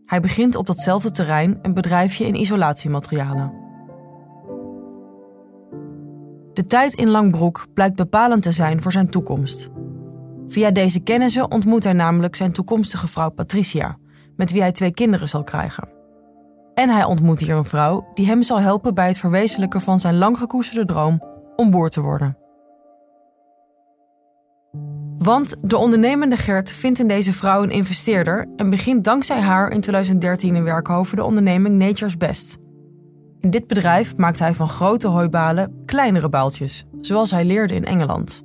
Hij 0.06 0.20
begint 0.20 0.56
op 0.56 0.65
datzelfde 0.65 1.12
terrein 1.12 1.60
een 1.62 1.74
bedrijfje 1.74 2.26
in 2.26 2.36
isolatiematerialen. 2.36 3.54
De 6.54 6.65
tijd 6.65 6.93
in 6.93 7.10
Langbroek 7.10 7.67
blijkt 7.74 7.96
bepalend 7.96 8.43
te 8.43 8.52
zijn 8.52 8.82
voor 8.82 8.91
zijn 8.91 9.10
toekomst. 9.10 9.70
Via 10.48 10.72
deze 10.72 11.00
kennissen 11.00 11.52
ontmoet 11.52 11.84
hij 11.84 11.93
namelijk 11.93 12.36
zijn 12.36 12.52
toekomstige 12.52 13.08
vrouw 13.08 13.30
Patricia, 13.30 13.98
met 14.36 14.52
wie 14.52 14.62
hij 14.62 14.72
twee 14.72 14.91
kinderen 14.91 15.30
zal 15.30 15.43
krijgen. 15.43 15.89
En 16.74 16.89
hij 16.89 17.04
ontmoet 17.04 17.39
hier 17.39 17.56
een 17.56 17.65
vrouw 17.65 18.08
die 18.13 18.26
hem 18.26 18.43
zal 18.43 18.60
helpen 18.60 18.93
bij 18.93 19.08
het 19.08 19.17
verwezenlijken 19.17 19.82
van 19.82 20.00
zijn 20.00 20.17
lang 20.17 20.38
gekoesterde 20.38 20.86
droom 20.86 21.24
om 21.56 21.72
boer 21.72 21.89
te 21.89 22.02
worden. 22.02 22.38
Want 25.17 25.56
de 25.62 25.77
ondernemende 25.77 26.38
Gert 26.38 26.71
vindt 26.71 26.99
in 26.99 27.08
deze 27.08 27.34
vrouw 27.34 27.63
een 27.63 27.71
investeerder 27.71 28.47
en 28.56 28.69
begint 28.69 29.03
dankzij 29.03 29.39
haar 29.39 29.71
in 29.71 29.82
2013 29.82 30.56
in 30.56 30.63
Werkhoven 30.63 31.15
de 31.15 31.23
onderneming 31.23 31.77
Nature's 31.77 32.17
Best. 32.17 32.58
In 33.39 33.49
dit 33.49 33.67
bedrijf 33.67 34.15
maakt 34.15 34.39
hij 34.39 34.53
van 34.53 34.69
grote 34.69 35.08
hooibalen 35.08 35.84
kleinere 35.86 36.30
baaltjes, 36.30 36.86
zoals 37.01 37.32
hij 37.32 37.45
leerde 37.45 37.73
in 37.73 37.86
Engeland. 37.86 38.43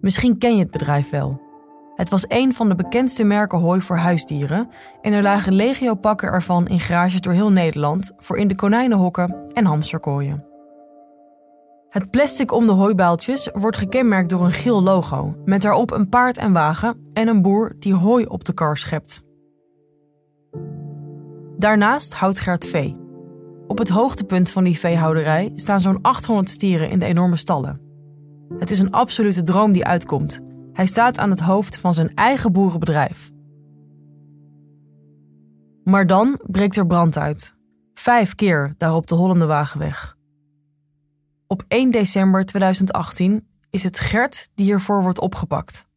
Misschien 0.00 0.38
ken 0.38 0.54
je 0.54 0.62
het 0.62 0.70
bedrijf 0.70 1.10
wel. 1.10 1.46
Het 1.94 2.10
was 2.10 2.24
een 2.28 2.54
van 2.54 2.68
de 2.68 2.74
bekendste 2.74 3.24
merken 3.24 3.58
hooi 3.58 3.80
voor 3.80 3.96
huisdieren 3.96 4.68
en 5.00 5.12
er 5.12 5.22
lagen 5.22 5.52
legio-pakken 5.52 6.28
ervan 6.28 6.66
in 6.66 6.80
garages 6.80 7.20
door 7.20 7.32
heel 7.32 7.52
Nederland 7.52 8.12
voor 8.16 8.38
in 8.38 8.48
de 8.48 8.54
konijnenhokken 8.54 9.36
en 9.52 9.64
hamsterkooien. 9.64 10.47
Het 11.88 12.10
plastic 12.10 12.52
om 12.52 12.66
de 12.66 12.72
hooibaaltjes 12.72 13.50
wordt 13.52 13.76
gekenmerkt 13.76 14.30
door 14.30 14.44
een 14.44 14.52
geel 14.52 14.82
logo, 14.82 15.34
met 15.44 15.62
daarop 15.62 15.90
een 15.90 16.08
paard 16.08 16.38
en 16.38 16.52
wagen 16.52 17.08
en 17.12 17.28
een 17.28 17.42
boer 17.42 17.76
die 17.78 17.94
hooi 17.94 18.26
op 18.26 18.44
de 18.44 18.52
kar 18.52 18.78
schept. 18.78 19.22
Daarnaast 21.56 22.14
houdt 22.14 22.38
Gert 22.38 22.64
vee. 22.64 22.96
Op 23.66 23.78
het 23.78 23.88
hoogtepunt 23.88 24.50
van 24.50 24.64
die 24.64 24.78
veehouderij 24.78 25.52
staan 25.54 25.80
zo'n 25.80 26.02
800 26.02 26.48
stieren 26.48 26.90
in 26.90 26.98
de 26.98 27.04
enorme 27.04 27.36
stallen. 27.36 27.80
Het 28.58 28.70
is 28.70 28.78
een 28.78 28.92
absolute 28.92 29.42
droom 29.42 29.72
die 29.72 29.84
uitkomt. 29.84 30.40
Hij 30.72 30.86
staat 30.86 31.18
aan 31.18 31.30
het 31.30 31.40
hoofd 31.40 31.78
van 31.78 31.94
zijn 31.94 32.14
eigen 32.14 32.52
boerenbedrijf. 32.52 33.30
Maar 35.84 36.06
dan 36.06 36.40
breekt 36.46 36.76
er 36.76 36.86
brand 36.86 37.16
uit. 37.16 37.54
Vijf 37.94 38.34
keer 38.34 38.74
daar 38.76 38.94
op 38.94 39.06
de 39.06 39.14
Hollende 39.14 39.46
Wagenweg. 39.46 40.17
Op 41.50 41.64
1 41.68 41.90
december 41.90 42.44
2018 42.44 43.46
is 43.70 43.82
het 43.82 43.98
Gert 43.98 44.48
die 44.54 44.64
hiervoor 44.64 45.02
wordt 45.02 45.20
opgepakt. 45.20 45.87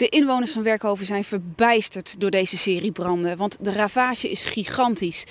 De 0.00 0.08
inwoners 0.08 0.52
van 0.52 0.62
Werkhoven 0.62 1.06
zijn 1.06 1.24
verbijsterd 1.24 2.20
door 2.20 2.30
deze 2.30 2.56
serie 2.56 2.92
branden, 2.92 3.36
want 3.36 3.56
de 3.60 3.72
ravage 3.72 4.30
is 4.30 4.44
gigantisch. 4.44 5.24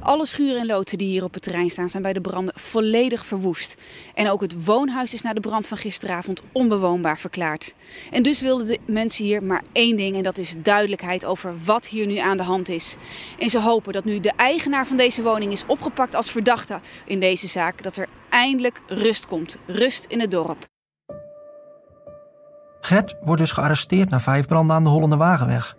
Alle 0.00 0.26
schuren 0.26 0.60
en 0.60 0.66
loodsen 0.66 0.98
die 0.98 1.08
hier 1.08 1.24
op 1.24 1.34
het 1.34 1.42
terrein 1.42 1.70
staan 1.70 1.90
zijn 1.90 2.02
bij 2.02 2.12
de 2.12 2.20
branden 2.20 2.54
volledig 2.56 3.26
verwoest. 3.26 3.74
En 4.14 4.30
ook 4.30 4.40
het 4.40 4.64
woonhuis 4.64 5.14
is 5.14 5.22
na 5.22 5.32
de 5.32 5.40
brand 5.40 5.66
van 5.66 5.76
gisteravond 5.76 6.42
onbewoonbaar 6.52 7.18
verklaard. 7.18 7.74
En 8.10 8.22
dus 8.22 8.40
wilden 8.40 8.66
de 8.66 8.78
mensen 8.86 9.24
hier 9.24 9.42
maar 9.42 9.62
één 9.72 9.96
ding 9.96 10.16
en 10.16 10.22
dat 10.22 10.38
is 10.38 10.54
duidelijkheid 10.58 11.24
over 11.24 11.54
wat 11.64 11.86
hier 11.86 12.06
nu 12.06 12.16
aan 12.16 12.36
de 12.36 12.42
hand 12.42 12.68
is. 12.68 12.96
En 13.38 13.50
ze 13.50 13.60
hopen 13.60 13.92
dat 13.92 14.04
nu 14.04 14.20
de 14.20 14.32
eigenaar 14.36 14.86
van 14.86 14.96
deze 14.96 15.22
woning 15.22 15.52
is 15.52 15.66
opgepakt 15.66 16.14
als 16.14 16.30
verdachte 16.30 16.80
in 17.06 17.20
deze 17.20 17.48
zaak, 17.48 17.82
dat 17.82 17.96
er 17.96 18.08
eindelijk 18.28 18.80
rust 18.86 19.26
komt. 19.26 19.56
Rust 19.66 20.04
in 20.08 20.20
het 20.20 20.30
dorp. 20.30 20.72
Gert 22.84 23.16
wordt 23.22 23.40
dus 23.40 23.52
gearresteerd 23.52 24.10
na 24.10 24.20
vijf 24.20 24.46
branden 24.46 24.76
aan 24.76 24.84
de 24.84 24.90
Hollende 24.90 25.16
Wagenweg. 25.16 25.76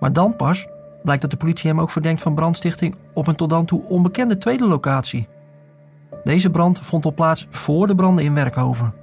Maar 0.00 0.12
dan 0.12 0.36
pas 0.36 0.66
blijkt 1.02 1.22
dat 1.22 1.30
de 1.30 1.36
politie 1.36 1.70
hem 1.70 1.80
ook 1.80 1.90
verdenkt 1.90 2.22
van 2.22 2.34
brandstichting 2.34 2.96
op 3.14 3.26
een 3.26 3.34
tot 3.34 3.50
dan 3.50 3.64
toe 3.64 3.84
onbekende 3.88 4.38
tweede 4.38 4.66
locatie. 4.66 5.28
Deze 6.24 6.50
brand 6.50 6.80
vond 6.82 7.04
al 7.04 7.14
plaats 7.14 7.46
voor 7.50 7.86
de 7.86 7.94
branden 7.94 8.24
in 8.24 8.34
Werkhoven. 8.34 8.94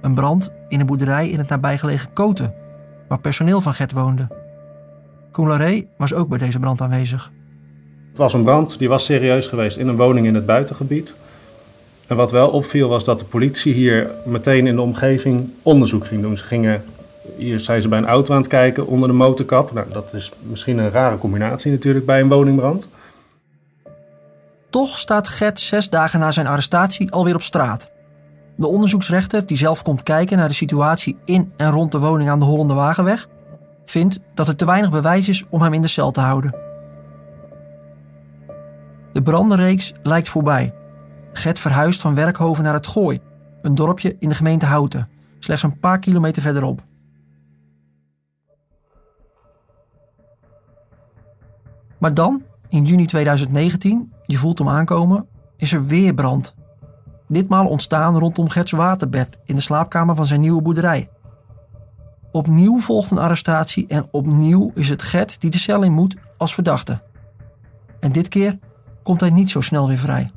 Een 0.00 0.14
brand 0.14 0.52
in 0.68 0.80
een 0.80 0.86
boerderij 0.86 1.28
in 1.28 1.38
het 1.38 1.48
nabijgelegen 1.48 2.12
Koten, 2.12 2.54
waar 3.08 3.20
personeel 3.20 3.60
van 3.60 3.74
Gert 3.74 3.92
woonde. 3.92 4.28
Koen 5.32 5.86
was 5.96 6.14
ook 6.14 6.28
bij 6.28 6.38
deze 6.38 6.58
brand 6.58 6.80
aanwezig. 6.80 7.32
Het 8.08 8.18
was 8.18 8.32
een 8.32 8.44
brand 8.44 8.78
die 8.78 8.88
was 8.88 9.04
serieus 9.04 9.46
geweest 9.46 9.76
in 9.76 9.88
een 9.88 9.96
woning 9.96 10.26
in 10.26 10.34
het 10.34 10.46
buitengebied. 10.46 11.14
En 12.06 12.16
wat 12.16 12.32
wel 12.32 12.48
opviel 12.48 12.88
was 12.88 13.04
dat 13.04 13.18
de 13.18 13.24
politie 13.24 13.72
hier 13.72 14.10
meteen 14.24 14.66
in 14.66 14.74
de 14.74 14.80
omgeving 14.80 15.50
onderzoek 15.62 16.06
ging 16.06 16.22
doen. 16.22 16.36
Ze 16.36 16.44
gingen, 16.44 16.84
hier 17.36 17.60
zijn 17.60 17.82
ze 17.82 17.88
bij 17.88 17.98
een 17.98 18.06
auto 18.06 18.32
aan 18.32 18.40
het 18.40 18.48
kijken 18.48 18.86
onder 18.86 19.08
de 19.08 19.14
motorkap. 19.14 19.72
Nou, 19.72 19.86
dat 19.92 20.12
is 20.12 20.32
misschien 20.42 20.78
een 20.78 20.90
rare 20.90 21.18
combinatie 21.18 21.70
natuurlijk 21.70 22.06
bij 22.06 22.20
een 22.20 22.28
woningbrand. 22.28 22.88
Toch 24.70 24.98
staat 24.98 25.28
Gert 25.28 25.60
zes 25.60 25.90
dagen 25.90 26.20
na 26.20 26.30
zijn 26.30 26.46
arrestatie 26.46 27.12
alweer 27.12 27.34
op 27.34 27.42
straat. 27.42 27.90
De 28.56 28.66
onderzoeksrechter, 28.66 29.46
die 29.46 29.56
zelf 29.56 29.82
komt 29.82 30.02
kijken 30.02 30.36
naar 30.36 30.48
de 30.48 30.54
situatie 30.54 31.16
in 31.24 31.52
en 31.56 31.70
rond 31.70 31.92
de 31.92 31.98
woning 31.98 32.30
aan 32.30 32.38
de 32.38 32.44
Hollende 32.44 32.74
Wagenweg, 32.74 33.28
vindt 33.84 34.20
dat 34.34 34.48
er 34.48 34.56
te 34.56 34.64
weinig 34.64 34.90
bewijs 34.90 35.28
is 35.28 35.44
om 35.50 35.62
hem 35.62 35.74
in 35.74 35.82
de 35.82 35.88
cel 35.88 36.10
te 36.10 36.20
houden. 36.20 36.54
De 39.12 39.22
brandenreeks 39.22 39.92
lijkt 40.02 40.28
voorbij. 40.28 40.72
Gert 41.36 41.58
verhuist 41.58 42.00
van 42.00 42.14
Werkhoven 42.14 42.64
naar 42.64 42.74
het 42.74 42.86
Gooi, 42.86 43.20
een 43.62 43.74
dorpje 43.74 44.16
in 44.18 44.28
de 44.28 44.34
gemeente 44.34 44.66
Houten, 44.66 45.08
slechts 45.38 45.62
een 45.62 45.78
paar 45.78 45.98
kilometer 45.98 46.42
verderop. 46.42 46.82
Maar 51.98 52.14
dan, 52.14 52.42
in 52.68 52.84
juni 52.84 53.06
2019, 53.06 54.12
je 54.26 54.36
voelt 54.36 54.58
hem 54.58 54.68
aankomen, 54.68 55.26
is 55.56 55.72
er 55.72 55.86
weer 55.86 56.14
brand. 56.14 56.54
Ditmaal 57.28 57.66
ontstaan 57.66 58.18
rondom 58.18 58.48
Gerts 58.48 58.72
waterbed 58.72 59.38
in 59.44 59.54
de 59.54 59.60
slaapkamer 59.60 60.14
van 60.14 60.26
zijn 60.26 60.40
nieuwe 60.40 60.62
boerderij. 60.62 61.10
Opnieuw 62.32 62.80
volgt 62.80 63.10
een 63.10 63.18
arrestatie 63.18 63.86
en 63.86 64.06
opnieuw 64.10 64.70
is 64.74 64.88
het 64.88 65.02
Gert 65.02 65.40
die 65.40 65.50
de 65.50 65.58
cel 65.58 65.82
in 65.82 65.92
moet 65.92 66.16
als 66.36 66.54
verdachte. 66.54 67.02
En 68.00 68.12
dit 68.12 68.28
keer 68.28 68.58
komt 69.02 69.20
hij 69.20 69.30
niet 69.30 69.50
zo 69.50 69.60
snel 69.60 69.88
weer 69.88 69.98
vrij. 69.98 70.30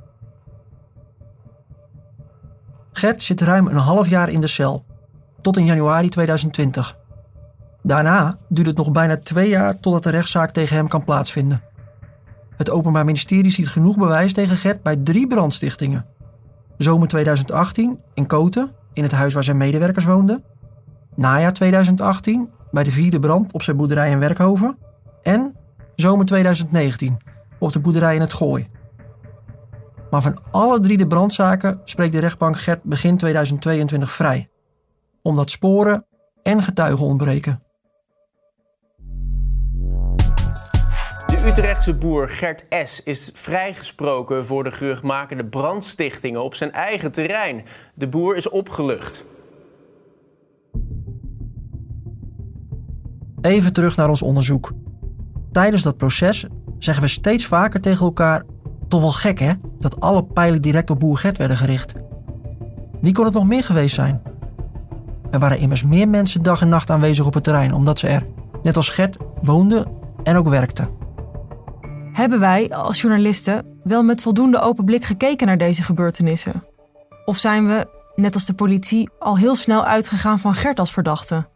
Gert 2.98 3.24
zit 3.24 3.42
ruim 3.42 3.68
een 3.68 3.76
half 3.76 4.08
jaar 4.08 4.30
in 4.30 4.42
de 4.42 4.48
cel, 4.48 4.86
tot 5.42 5.58
in 5.58 5.66
januari 5.66 6.10
2020. 6.10 6.98
Daarna 7.84 8.38
duurt 8.50 8.68
het 8.68 8.78
nog 8.78 8.92
bijna 8.92 9.18
twee 9.18 9.50
jaar 9.50 9.80
totdat 9.80 10.04
de 10.04 10.10
rechtszaak 10.10 10.52
tegen 10.52 10.76
hem 10.76 10.88
kan 10.88 11.04
plaatsvinden. 11.04 11.62
Het 12.56 12.70
Openbaar 12.70 13.06
Ministerie 13.06 13.52
ziet 13.52 13.68
genoeg 13.68 13.98
bewijs 13.98 14.34
tegen 14.34 14.58
Gert 14.58 14.84
bij 14.84 14.96
drie 14.96 15.28
brandstichtingen. 15.28 16.06
Zomer 16.78 17.08
2018 17.08 18.00
in 18.14 18.26
Koten, 18.26 18.72
in 18.94 19.04
het 19.04 19.12
huis 19.12 19.34
waar 19.34 19.44
zijn 19.44 19.58
medewerkers 19.58 20.06
woonden. 20.06 20.44
Najaar 21.16 21.54
2018 21.54 22.50
bij 22.72 22.84
de 22.84 22.92
vierde 22.92 23.20
brand 23.20 23.54
op 23.54 23.62
zijn 23.62 23.78
boerderij 23.78 24.12
in 24.12 24.20
Werkhoven. 24.20 24.78
En 25.24 25.56
zomer 25.96 26.26
2019 26.26 27.18
op 27.58 27.74
de 27.74 27.80
boerderij 27.80 28.16
in 28.16 28.22
het 28.22 28.34
Gooi. 28.34 28.68
Maar 30.10 30.22
van 30.22 30.40
alle 30.52 30.80
drie 30.80 30.98
de 30.98 31.08
brandzaken 31.08 31.82
spreekt 31.84 32.14
de 32.14 32.20
rechtbank 32.20 32.60
Gert 32.60 32.84
begin 32.84 33.18
2022 33.18 34.12
vrij. 34.12 34.50
Omdat 35.22 35.52
sporen 35.52 36.06
en 36.44 36.64
getuigen 36.64 37.06
ontbreken. 37.06 37.62
De 41.28 41.46
Utrechtse 41.48 41.98
boer 41.98 42.30
Gert 42.30 42.66
S. 42.70 43.04
is 43.04 43.32
vrijgesproken 43.34 44.46
voor 44.46 44.64
de 44.64 44.72
geruchtmakende 44.72 45.46
brandstichtingen 45.46 46.44
op 46.44 46.56
zijn 46.56 46.72
eigen 46.72 47.12
terrein. 47.12 47.64
De 47.94 48.08
boer 48.08 48.36
is 48.36 48.50
opgelucht. 48.50 49.26
Even 53.42 53.74
terug 53.74 53.96
naar 53.96 54.10
ons 54.10 54.22
onderzoek. 54.22 54.72
Tijdens 55.52 55.84
dat 55.84 55.98
proces 55.98 56.48
zeggen 56.78 57.04
we 57.04 57.10
steeds 57.10 57.46
vaker 57.46 57.82
tegen 57.82 58.06
elkaar: 58.06 58.44
toch 58.88 59.02
wel 59.02 59.12
gek 59.12 59.40
hè, 59.40 59.54
dat 59.80 60.00
alle 60.00 60.24
pijlen 60.24 60.62
direct 60.62 60.90
op 60.90 61.00
boer 61.00 61.18
Gert 61.18 61.38
werden 61.38 61.58
gericht. 61.58 61.94
Wie 63.02 63.14
kon 63.14 63.26
het 63.26 63.34
nog 63.34 63.48
meer 63.48 63.64
geweest 63.64 63.96
zijn? 63.96 64.22
Er 65.32 65.40
waren 65.40 65.60
immers 65.60 65.84
meer 65.84 66.10
mensen 66.10 66.44
dag 66.44 66.62
en 66.62 66.70
nacht 66.70 66.90
aanwezig 66.90 67.26
op 67.26 67.34
het 67.34 67.44
terrein, 67.44 67.74
omdat 67.74 68.00
ze 68.00 68.08
er, 68.08 68.26
net 68.62 68.76
als 68.76 68.90
Gert, 68.90 69.18
woonden 69.42 69.86
en 70.24 70.36
ook 70.36 70.50
werkten. 70.50 70.90
Hebben 72.14 72.40
wij 72.40 72.70
als 72.70 73.02
journalisten 73.02 73.66
wel 73.84 74.04
met 74.04 74.22
voldoende 74.22 74.60
open 74.60 74.86
blik 74.86 75.04
gekeken 75.04 75.48
naar 75.48 75.58
deze 75.58 75.84
gebeurtenissen? 75.84 76.64
Of 77.26 77.38
zijn 77.38 77.68
we, 77.68 77.88
net 78.16 78.34
als 78.34 78.46
de 78.46 78.54
politie, 78.54 79.10
al 79.20 79.38
heel 79.38 79.56
snel 79.56 79.84
uitgegaan 79.86 80.40
van 80.40 80.54
Gert 80.54 80.80
als 80.80 80.94
verdachte? 80.94 81.48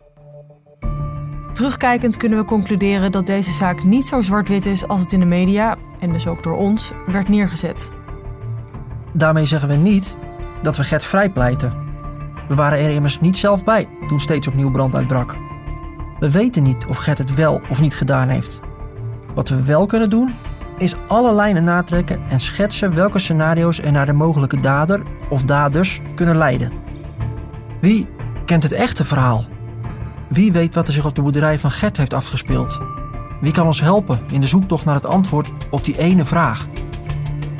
Terugkijkend 1.51 2.17
kunnen 2.17 2.37
we 2.37 2.45
concluderen 2.45 3.11
dat 3.11 3.25
deze 3.25 3.51
zaak 3.51 3.83
niet 3.83 4.05
zo 4.05 4.21
zwart-wit 4.21 4.65
is 4.65 4.87
als 4.87 5.01
het 5.01 5.11
in 5.11 5.19
de 5.19 5.25
media, 5.25 5.77
en 5.99 6.11
dus 6.11 6.27
ook 6.27 6.43
door 6.43 6.55
ons, 6.55 6.91
werd 7.05 7.29
neergezet. 7.29 7.91
Daarmee 9.13 9.45
zeggen 9.45 9.69
we 9.69 9.75
niet 9.75 10.17
dat 10.61 10.77
we 10.77 10.83
Gert 10.83 11.03
vrijpleiten. 11.03 11.73
We 12.47 12.55
waren 12.55 12.79
er 12.79 12.89
immers 12.89 13.21
niet 13.21 13.37
zelf 13.37 13.63
bij 13.63 13.87
toen 14.07 14.19
steeds 14.19 14.47
opnieuw 14.47 14.71
brand 14.71 14.95
uitbrak. 14.95 15.35
We 16.19 16.31
weten 16.31 16.63
niet 16.63 16.85
of 16.85 16.97
Gert 16.97 17.17
het 17.17 17.33
wel 17.33 17.61
of 17.69 17.81
niet 17.81 17.95
gedaan 17.95 18.29
heeft. 18.29 18.59
Wat 19.33 19.49
we 19.49 19.63
wel 19.63 19.85
kunnen 19.85 20.09
doen, 20.09 20.35
is 20.77 20.95
alle 21.07 21.33
lijnen 21.33 21.63
natrekken 21.63 22.21
en 22.29 22.39
schetsen 22.39 22.95
welke 22.95 23.19
scenario's 23.19 23.79
er 23.79 23.91
naar 23.91 24.05
de 24.05 24.13
mogelijke 24.13 24.59
dader 24.59 25.03
of 25.29 25.43
daders 25.43 26.01
kunnen 26.15 26.37
leiden. 26.37 26.71
Wie 27.81 28.07
kent 28.45 28.63
het 28.63 28.71
echte 28.71 29.05
verhaal? 29.05 29.45
Wie 30.31 30.51
weet 30.51 30.75
wat 30.75 30.87
er 30.87 30.93
zich 30.93 31.05
op 31.05 31.15
de 31.15 31.21
boerderij 31.21 31.59
van 31.59 31.71
Gert 31.71 31.97
heeft 31.97 32.13
afgespeeld? 32.13 32.79
Wie 33.41 33.51
kan 33.51 33.65
ons 33.65 33.81
helpen 33.81 34.19
in 34.29 34.41
de 34.41 34.47
zoektocht 34.47 34.85
naar 34.85 34.95
het 34.95 35.05
antwoord 35.05 35.51
op 35.69 35.83
die 35.83 35.97
ene 35.97 36.25
vraag? 36.25 36.67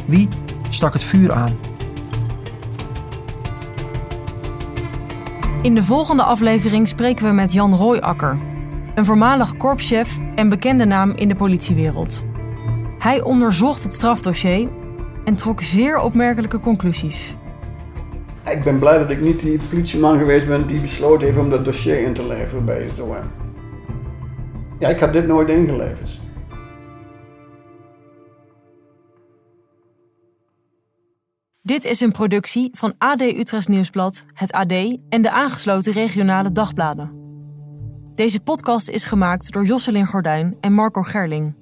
Wie 0.07 0.27
stak 0.69 0.93
het 0.93 1.03
vuur 1.03 1.33
aan? 1.33 1.57
In 5.61 5.75
de 5.75 5.83
volgende 5.83 6.23
aflevering 6.23 6.87
spreken 6.87 7.25
we 7.25 7.31
met 7.31 7.53
Jan 7.53 7.75
Rooiakker, 7.75 8.39
een 8.95 9.05
voormalig 9.05 9.57
korpschef 9.57 10.19
en 10.35 10.49
bekende 10.49 10.85
naam 10.85 11.11
in 11.11 11.27
de 11.27 11.35
politiewereld. 11.35 12.23
Hij 12.99 13.21
onderzocht 13.21 13.83
het 13.83 13.93
strafdossier 13.93 14.69
en 15.25 15.35
trok 15.35 15.61
zeer 15.61 15.99
opmerkelijke 15.99 16.59
conclusies. 16.59 17.35
Ik 18.49 18.63
ben 18.63 18.79
blij 18.79 18.97
dat 18.97 19.09
ik 19.09 19.21
niet 19.21 19.39
die 19.39 19.59
politieman 19.69 20.17
geweest 20.17 20.47
ben 20.47 20.67
die 20.67 20.79
besloten 20.79 21.27
heeft 21.27 21.39
om 21.39 21.49
dat 21.49 21.65
dossier 21.65 22.01
in 22.01 22.13
te 22.13 22.27
leveren 22.27 22.65
bij 22.65 22.81
het 22.83 22.99
OM. 22.99 23.31
Ja, 24.79 24.89
ik 24.89 24.99
had 24.99 25.13
dit 25.13 25.27
nooit 25.27 25.49
ingeleverd. 25.49 26.19
Dit 31.61 31.83
is 31.83 32.01
een 32.01 32.11
productie 32.11 32.69
van 32.73 32.93
AD 32.97 33.21
Utrecht 33.21 33.67
Nieuwsblad, 33.67 34.25
het 34.33 34.51
AD 34.51 34.71
en 35.09 35.21
de 35.21 35.31
aangesloten 35.31 35.93
regionale 35.93 36.51
dagbladen. 36.51 37.11
Deze 38.15 38.39
podcast 38.39 38.89
is 38.89 39.03
gemaakt 39.03 39.51
door 39.51 39.65
Josselin 39.65 40.05
Gordijn 40.05 40.57
en 40.59 40.73
Marco 40.73 41.01
Gerling. 41.01 41.55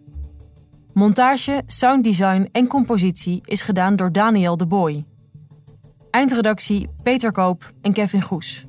Montage, 0.94 1.62
sounddesign 1.66 2.50
en 2.52 2.68
compositie 2.68 3.42
is 3.46 3.62
gedaan 3.62 3.96
door 3.96 4.12
Daniel 4.12 4.58
de 4.58 4.68
Boy. 4.68 5.06
Eindredactie 6.12 6.90
Peter 7.04 7.32
Koop 7.32 7.72
en 7.82 7.94
Kevin 7.94 8.22
Goes. 8.22 8.66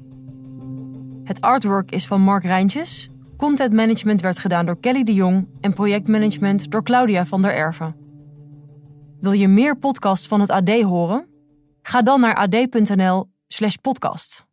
Het 1.24 1.40
artwork 1.40 1.90
is 1.90 2.06
van 2.06 2.20
Mark 2.20 2.44
Rijntjes. 2.44 3.08
Content 3.36 3.72
management 3.72 4.20
werd 4.20 4.38
gedaan 4.38 4.66
door 4.66 4.80
Kelly 4.80 5.02
de 5.02 5.14
Jong 5.14 5.48
en 5.60 5.72
projectmanagement 5.72 6.70
door 6.70 6.82
Claudia 6.82 7.26
van 7.26 7.42
der 7.42 7.54
Erven. 7.54 7.96
Wil 9.20 9.32
je 9.32 9.48
meer 9.48 9.78
podcasts 9.78 10.26
van 10.26 10.40
het 10.40 10.50
AD 10.50 10.70
horen? 10.70 11.28
Ga 11.82 12.02
dan 12.02 12.20
naar 12.20 12.34
ad.nl/podcast. 12.34 14.46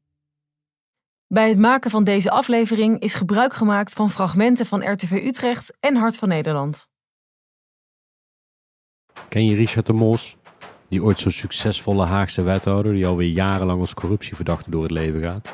Bij 1.28 1.50
het 1.50 1.58
maken 1.58 1.92
van 1.92 2.04
deze 2.04 2.32
aflevering 2.32 3.00
is 3.00 3.14
gebruik 3.14 3.54
gemaakt 3.54 3.94
van 3.94 4.10
fragmenten 4.10 4.66
van 4.66 4.92
RTV 4.92 5.12
Utrecht 5.12 5.78
en 5.80 5.96
Hart 5.96 6.18
van 6.18 6.28
Nederland. 6.28 6.88
Ken 9.30 9.46
je 9.46 9.56
Richard 9.56 9.86
de 9.86 9.94
Mos? 9.94 10.37
Die 10.90 11.04
ooit 11.04 11.20
zo'n 11.20 11.32
succesvolle 11.32 12.06
Haagse 12.06 12.42
wethouder 12.42 12.94
die 12.94 13.08
alweer 13.08 13.30
jarenlang 13.30 13.80
als 13.80 13.94
corruptieverdachte 13.94 14.70
door 14.70 14.84
het 14.84 14.92
leven 14.92 15.22
gaat. 15.22 15.54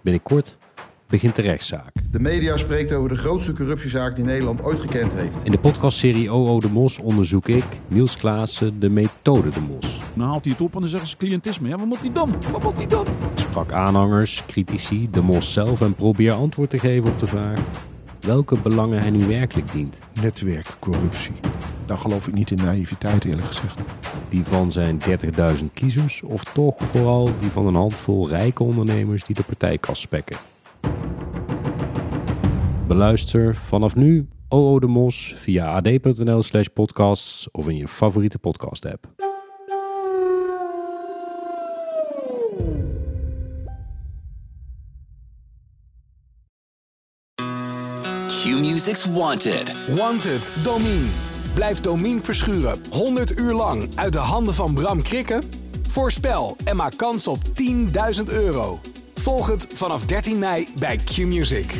Binnenkort 0.00 0.58
begint 1.08 1.36
de 1.36 1.42
rechtszaak. 1.42 1.92
De 2.10 2.20
media 2.20 2.56
spreekt 2.56 2.92
over 2.92 3.08
de 3.08 3.16
grootste 3.16 3.52
corruptiezaak 3.52 4.16
die 4.16 4.24
Nederland 4.24 4.62
ooit 4.62 4.80
gekend 4.80 5.12
heeft. 5.12 5.36
In 5.42 5.50
de 5.50 5.58
podcastserie 5.58 6.30
OO 6.30 6.60
de 6.60 6.70
Mos 6.70 6.98
onderzoek 6.98 7.48
ik, 7.48 7.64
Niels 7.88 8.16
Klaassen, 8.16 8.80
de 8.80 8.88
methode 8.88 9.48
de 9.48 9.60
Mos. 9.60 9.96
Dan 10.14 10.26
haalt 10.26 10.44
hij 10.44 10.52
het 10.52 10.62
op 10.62 10.74
en 10.74 10.80
dan 10.80 10.88
zeggen 10.88 11.08
ze 11.08 11.16
cliëntisme. 11.16 11.68
Ja, 11.68 11.78
wat 11.78 11.86
moet 11.86 12.00
hij 12.00 12.12
dan? 12.12 12.34
Wat 12.52 12.62
moet 12.62 12.76
hij 12.76 12.86
dan? 12.86 13.06
Ik 13.06 13.38
sprak 13.38 13.72
aanhangers, 13.72 14.46
critici, 14.46 15.08
de 15.10 15.22
Mos 15.22 15.52
zelf 15.52 15.80
en 15.80 15.94
probeer 15.94 16.32
antwoord 16.32 16.70
te 16.70 16.78
geven 16.78 17.10
op 17.10 17.18
de 17.18 17.26
vraag 17.26 17.58
welke 18.24 18.56
belangen 18.56 19.00
hij 19.00 19.10
nu 19.10 19.26
werkelijk 19.26 19.72
dient. 19.72 19.94
Netwerkcorruptie. 20.22 21.32
Dan 21.86 21.98
geloof 21.98 22.26
ik 22.26 22.34
niet 22.34 22.50
in 22.50 22.64
naïviteit 22.64 23.24
eerlijk 23.24 23.46
gezegd. 23.46 23.78
Die 24.28 24.44
van 24.44 24.72
zijn 24.72 25.00
30.000 25.00 25.64
kiezers 25.72 26.22
of 26.22 26.44
toch 26.44 26.74
vooral 26.90 27.30
die 27.38 27.50
van 27.50 27.66
een 27.66 27.74
handvol 27.74 28.28
rijke 28.28 28.62
ondernemers 28.62 29.24
die 29.24 29.36
de 29.36 29.44
partijkas 29.46 30.00
spekken. 30.00 30.36
Beluister 32.86 33.54
vanaf 33.54 33.94
nu 33.94 34.28
OO 34.48 34.78
de 34.78 34.86
Mos 34.86 35.34
via 35.36 35.74
ad.nl 35.74 36.42
slash 36.42 36.66
podcasts 36.66 37.50
of 37.50 37.68
in 37.68 37.76
je 37.76 37.88
favoriete 37.88 38.38
podcast 38.38 38.86
app. 38.86 39.06
Q-Music's 48.26 49.06
Wanted. 49.06 49.74
Wanted, 49.88 50.50
Domine. 50.62 51.33
Blijf 51.54 51.80
Domine 51.80 52.20
verschuren 52.22 52.80
100 52.90 53.38
uur 53.38 53.52
lang 53.52 53.88
uit 53.94 54.12
de 54.12 54.18
handen 54.18 54.54
van 54.54 54.74
Bram 54.74 55.02
Krikken? 55.02 55.42
Voorspel 55.88 56.56
en 56.64 56.76
maak 56.76 56.96
kans 56.96 57.26
op 57.26 57.38
10.000 58.16 58.22
euro. 58.24 58.80
Volg 59.14 59.46
het 59.46 59.66
vanaf 59.74 60.04
13 60.04 60.38
mei 60.38 60.68
bij 60.78 60.96
Q-Music. 60.96 61.74